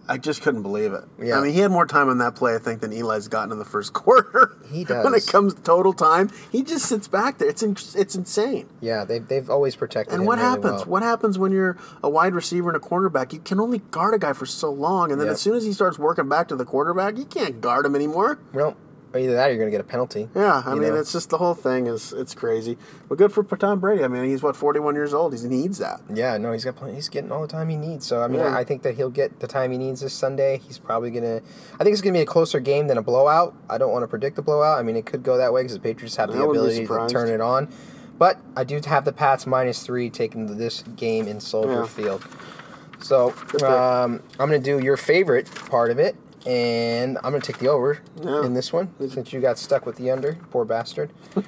[0.07, 1.03] I just couldn't believe it.
[1.17, 1.37] Yeah.
[1.37, 3.59] I mean, he had more time on that play, I think, than Eli's gotten in
[3.59, 4.57] the first quarter.
[4.71, 5.03] He does.
[5.03, 7.47] when it comes to total time, he just sits back there.
[7.47, 8.67] It's in, it's insane.
[8.81, 10.81] Yeah, they've, they've always protected And what really happens?
[10.81, 10.85] well.
[10.85, 13.31] What happens when you're a wide receiver and a cornerback?
[13.33, 15.33] You can only guard a guy for so long, and then Yep.
[15.35, 18.39] as soon as he starts working back to the quarterback, you can't guard him anymore.
[18.53, 18.75] Well,
[19.15, 20.29] either that or you're going to get a penalty.
[20.35, 20.95] Yeah, I mean, know?
[20.95, 22.77] it's just the whole thing is it's crazy.
[23.09, 24.03] But good for Tom Brady.
[24.03, 25.37] I mean, he's what 41 years old.
[25.37, 26.01] He needs that.
[26.13, 28.05] Yeah, no, he's got plenty, he's getting all the time he needs.
[28.05, 28.55] So I mean, Yeah.
[28.55, 30.59] I, think that he'll get the time he needs this Sunday.
[30.65, 31.41] He's probably gonna.
[31.79, 33.55] I think it's gonna be a closer game than a blowout.
[33.69, 34.79] I don't want to predict a blowout.
[34.79, 36.87] I mean, it could go that way because the Patriots have the I wouldn't ability
[36.87, 37.69] to turn it on.
[38.17, 41.85] But I do have the Pats minus three taking this game in Soldier Yeah.
[41.87, 42.25] Field.
[42.99, 43.33] So
[43.65, 46.15] um, I'm gonna do your favorite part of it,
[46.45, 48.43] and I'm gonna take the over Yeah.
[48.45, 50.37] in this one since you got stuck with the under.
[50.51, 51.11] Poor bastard.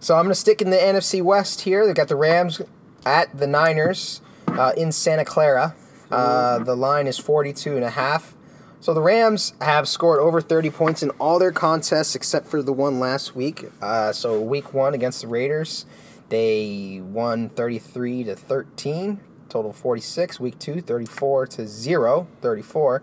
[0.00, 1.86] So I'm going to stick in the NFC West here.
[1.86, 2.60] They've got the Rams
[3.06, 5.76] at the Niners uh, in Santa Clara.
[6.10, 8.34] Uh, the line is 42 and a half.
[8.80, 12.72] So the Rams have scored over 30 points in all their contests except for the
[12.72, 13.66] one last week.
[13.80, 15.86] Uh, so week one against the Raiders,
[16.30, 20.40] they won 33 to 13, total 46.
[20.40, 23.02] Week two, 34 to 0, 34.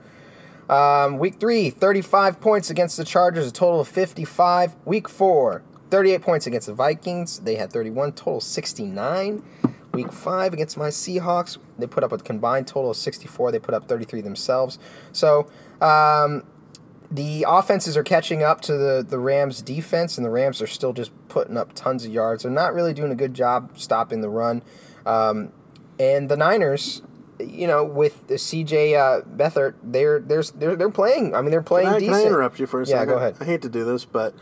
[0.69, 4.75] Um, week three, 35 points against the Chargers, a total of 55.
[4.85, 7.39] Week four, 38 points against the Vikings.
[7.39, 9.43] They had 31, total 69.
[9.93, 13.51] Week five against my Seahawks, they put up a combined total of 64.
[13.51, 14.77] They put up 33 themselves.
[15.11, 15.49] So,
[15.81, 16.43] um,
[17.11, 20.93] the offenses are catching up to the, the Rams' defense, and the Rams are still
[20.93, 22.43] just putting up tons of yards.
[22.43, 24.61] They're not really doing a good job stopping the run.
[25.07, 25.51] Um,
[25.99, 27.01] and the Niners,
[27.39, 31.35] you know, with the CJ uh, Beathard, they're they're they're they're playing.
[31.35, 32.13] I mean, they're playing Can I, can.
[32.13, 33.07] I interrupt you for a Yeah, second?
[33.09, 33.35] go ahead.
[33.39, 34.33] I hate to do this, but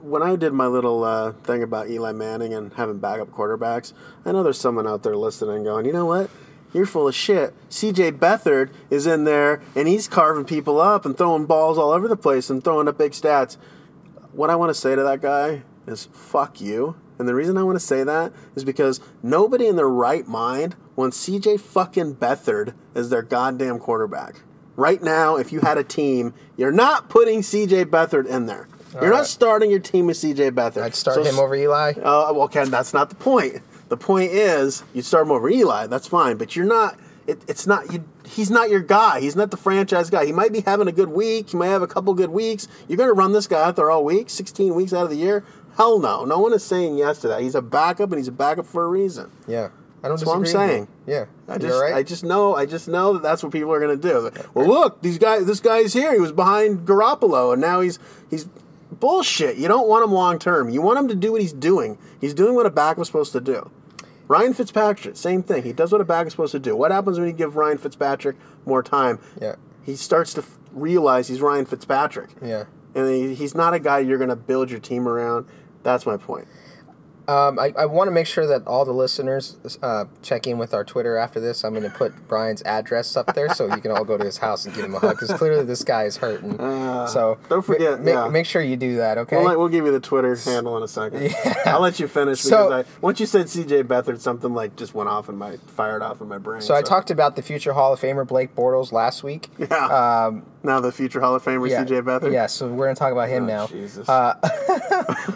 [0.00, 3.92] when I did my little uh, thing about Eli Manning and having backup quarterbacks,
[4.24, 6.28] I know there's someone out there listening and going, you know what?
[6.74, 7.54] You're full of shit.
[7.70, 12.06] CJ Beathard is in there and he's carving people up and throwing balls all over
[12.08, 13.56] the place and throwing up big stats.
[14.32, 16.96] What I want to say to that guy is fuck you.
[17.18, 20.74] And the reason I want to say that is because nobody in their right mind
[20.96, 24.36] wants CJ fucking Beathard is their goddamn quarterback.
[24.76, 28.68] Right now, if you had a team, you're not putting CJ Beathard in there.
[28.94, 30.82] You're not starting your team with CJ Beathard.
[30.82, 31.92] I'd start So him over Eli.
[31.92, 33.60] uh, well, Ken, that's not the point.
[33.88, 35.88] The point is you start him over Eli.
[35.88, 36.98] That's fine, but you're not.
[37.26, 37.92] It, it's not.
[37.92, 39.20] You, he's not your guy.
[39.20, 40.26] He's not the franchise guy.
[40.26, 41.50] He might be having a good week.
[41.50, 42.68] He might have a couple good weeks.
[42.86, 45.16] You're going to run this guy out there all week, 16 weeks out of the
[45.16, 45.44] year.
[45.76, 46.24] Hell no.
[46.24, 47.40] No one is saying yes to that.
[47.40, 49.30] He's a backup, and he's a backup for a reason.
[49.48, 49.70] Yeah,
[50.04, 50.18] I don't.
[50.18, 50.88] That's what I'm saying.
[51.06, 51.94] Yeah, I you're just, right.
[51.94, 54.30] I just know, I just know that that's what people are going to do.
[54.52, 56.12] Well, look, these guys, this guy's here.
[56.12, 57.98] He was behind Garoppolo, and now he's
[58.28, 58.46] he's
[58.92, 59.56] bullshit.
[59.56, 60.68] You don't want him long term.
[60.68, 61.96] You want him to do what he's doing.
[62.20, 63.70] He's doing what a back was supposed to do.
[64.28, 65.62] Ryan Fitzpatrick, same thing.
[65.62, 66.76] He does what a back is supposed to do.
[66.76, 68.36] What happens when you give Ryan Fitzpatrick
[68.66, 69.18] more time?
[69.40, 69.56] Yeah.
[69.84, 72.64] He starts to f- realize he's Ryan Fitzpatrick, yeah.
[72.94, 75.46] and he, he's not a guy you're going to build your team around.
[75.82, 76.48] That's my point.
[77.26, 80.74] Um, I, I want to make sure that all the listeners uh, check in with
[80.74, 81.64] our Twitter after this.
[81.64, 84.38] I'm going to put Brian's address up there so you can all go to his
[84.38, 86.58] house and give him a hug because clearly this guy is hurting.
[86.58, 88.28] so Uh, don't forget, ma- yeah.
[88.28, 89.16] make sure you do that.
[89.18, 89.36] Okay.
[89.36, 91.22] We'll, we'll give you the Twitter handle in a second.
[91.22, 91.62] Yeah.
[91.66, 94.94] I'll let you finish because So- I, once you said CJ Beathard, something like just
[94.94, 96.60] went off in my fired off in my brain.
[96.60, 99.48] so I talked about the future Hall of Famer Blake Bortles last week.
[99.58, 99.66] Yeah.
[100.26, 102.32] Um, now the future Hall of Famer yeah, CJ Beathard.
[102.32, 103.66] Yeah, so we're going to talk about him Oh, now.
[103.66, 104.08] Jesus.
[104.08, 104.34] Uh,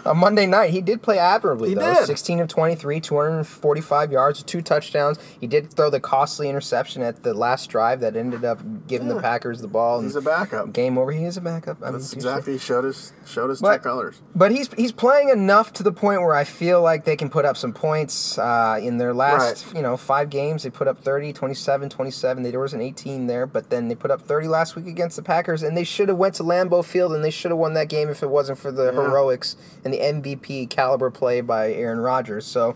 [0.05, 1.93] on Monday night, he did play admirably, He though.
[1.93, 2.05] did.
[2.05, 5.17] 16 of 23, 245 yards, two touchdowns.
[5.39, 9.19] He did throw the costly interception at the last drive that ended up giving the
[9.21, 10.01] Packers the ball.
[10.01, 10.73] He's a backup.
[10.73, 11.11] Game over.
[11.11, 11.81] He is a backup.
[11.83, 12.17] I That's touche.
[12.17, 14.21] exactly showed his showed us But- true colors.
[14.35, 17.45] But he's he's playing enough to the point where I feel like they can put
[17.45, 19.75] up some points uh, in their last, Right.
[19.75, 20.63] you know, five games.
[20.63, 22.43] They put up 30, 27, 27.
[22.43, 25.18] They, There was an 18 there, but then they put up 30 last week against
[25.19, 27.73] the Packers, and they should have went to Lambeau Field and they should have won
[27.73, 28.91] that game if it wasn't for the Yeah.
[29.01, 32.45] heroics and the MVP caliber play by Aaron Rodgers.
[32.45, 32.75] So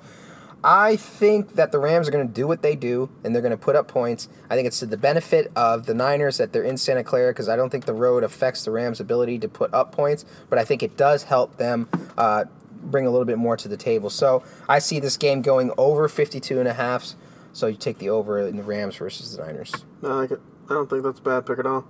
[0.66, 3.52] I think that the Rams are going to do what they do, and they're going
[3.52, 4.30] to put up points.
[4.50, 7.50] I think it's to the benefit of the Niners that they're in Santa Clara because
[7.50, 10.64] I don't think the road affects the Rams' ability to put up points, but I
[10.64, 12.46] think it does help them uh,
[12.82, 14.10] bring a little bit more to the table.
[14.10, 17.14] So I see this game going over 52 and a half.
[17.52, 19.72] So you take the over in the Rams versus the Niners.
[20.02, 21.86] No, I, could, I don't think that's a bad pick at all.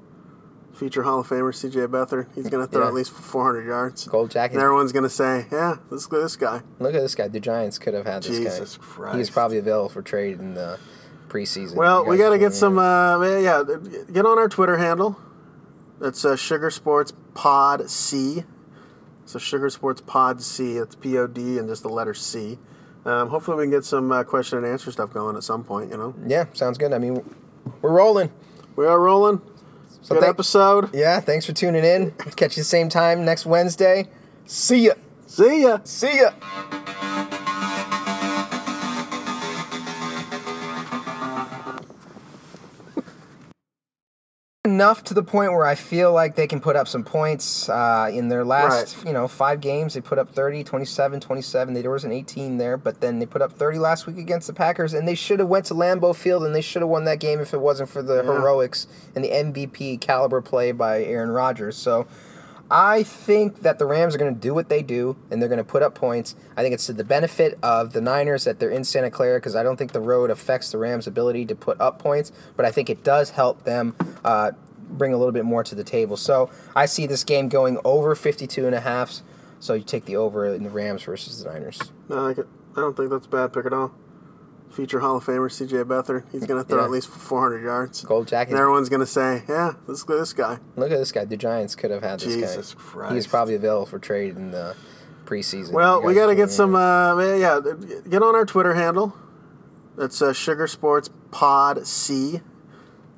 [0.74, 2.28] Future Hall of Famer CJ Beathard.
[2.36, 2.88] He's going to throw Yeah.
[2.88, 4.08] at least 400 yards.
[4.08, 4.56] Gold jacket.
[4.56, 7.28] And everyone's going to say, "Yeah, this this guy." Look at this guy.
[7.28, 8.60] The Giants could have had this Jesus guy.
[8.60, 9.14] Jesus Christ.
[9.14, 10.80] He was probably available for trade in the
[11.30, 11.76] preseason.
[11.76, 12.78] Well, we got to get some.
[12.80, 13.64] Uh, yeah,
[14.12, 15.18] get on our Twitter handle.
[16.02, 18.44] It's uh, Sugar Sports Pod C.
[19.26, 20.78] So Sugar Sports Pod C.
[20.78, 22.58] It's P O D and just the letter C.
[23.06, 25.92] Um, hopefully, we can get some uh, question and answer stuff going at some point.
[25.92, 26.94] You know, Yeah, sounds good.
[26.94, 27.24] I mean,
[27.82, 28.32] we're rolling.
[28.76, 29.42] We are rolling.
[30.04, 30.90] So Good thank- episode.
[30.94, 32.12] Yeah, thanks for tuning in.
[32.36, 34.08] Catch you the same time next Wednesday.
[34.46, 34.94] See ya.
[35.28, 35.80] See ya.
[35.84, 36.32] See ya.
[44.66, 48.10] Enough to the point where I feel like they can put up some points uh,
[48.10, 49.08] in their last, Right.
[49.08, 49.94] you know, five games.
[49.94, 51.74] They put up 30, 27, 27.
[51.74, 54.54] There was an 18 there, but then they put up 30 last week against the
[54.54, 57.20] Packers, and they should have went to Lambeau Field, and they should have won that
[57.20, 58.32] game if it wasn't for the Yeah.
[58.32, 61.76] heroics and the MVP caliber play by Aaron Rodgers.
[61.76, 62.08] So
[62.72, 65.58] I think that the Rams are going to do what they do, and they're going
[65.58, 66.36] to put up points.
[66.58, 69.56] I think it's to the benefit of the Niners that they're in Santa Clara because
[69.56, 72.72] I don't think the road affects the Rams' ability to put up points, but I
[72.72, 74.52] think it does help them uh,
[74.90, 76.18] bring a little bit more to the table.
[76.18, 79.22] So I see this game going over 52 and a half.
[79.60, 81.80] So you take the over in the Rams versus the Niners.
[82.10, 82.48] I like it.
[82.76, 83.94] I don't think that's a bad pick at all.
[84.74, 86.24] Future Hall of Famer CJ Beathard.
[86.32, 86.86] He's going to throw Yeah.
[86.86, 88.02] at least 400 yards.
[88.04, 88.52] Gold jacket.
[88.52, 90.60] And everyone's going to say, yeah, this, this guy.
[90.76, 91.26] Look at this guy.
[91.26, 92.82] The Giants could have had this Jesus guy.
[92.82, 93.14] Christ.
[93.16, 94.76] He's probably available for trade in the
[95.26, 95.72] preseason.
[95.74, 97.60] Well, we got to get some, uh, yeah,
[98.10, 99.16] get on our Twitter handle.
[99.98, 102.42] It's uh, Sugar Sports Pod C.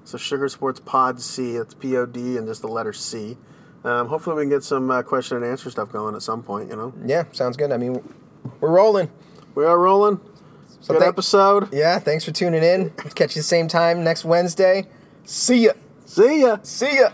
[0.03, 1.56] So Sugar Sports Pod C.
[1.56, 3.38] It's P O D and just the letter C.
[3.86, 6.70] Um, hopefully, we can get some uh, question and answer stuff going at some point.
[6.70, 7.72] You know, Yeah, sounds good.
[7.72, 8.03] I mean,
[8.60, 9.10] we're rolling.
[9.56, 10.20] we are rolling.
[10.86, 11.73] So Good thank- episode.
[11.73, 12.91] Yeah, thanks for tuning in.
[13.15, 14.86] Catch you the same time next Wednesday.
[15.23, 15.71] See ya.
[16.05, 16.57] See ya.
[16.61, 17.09] See ya.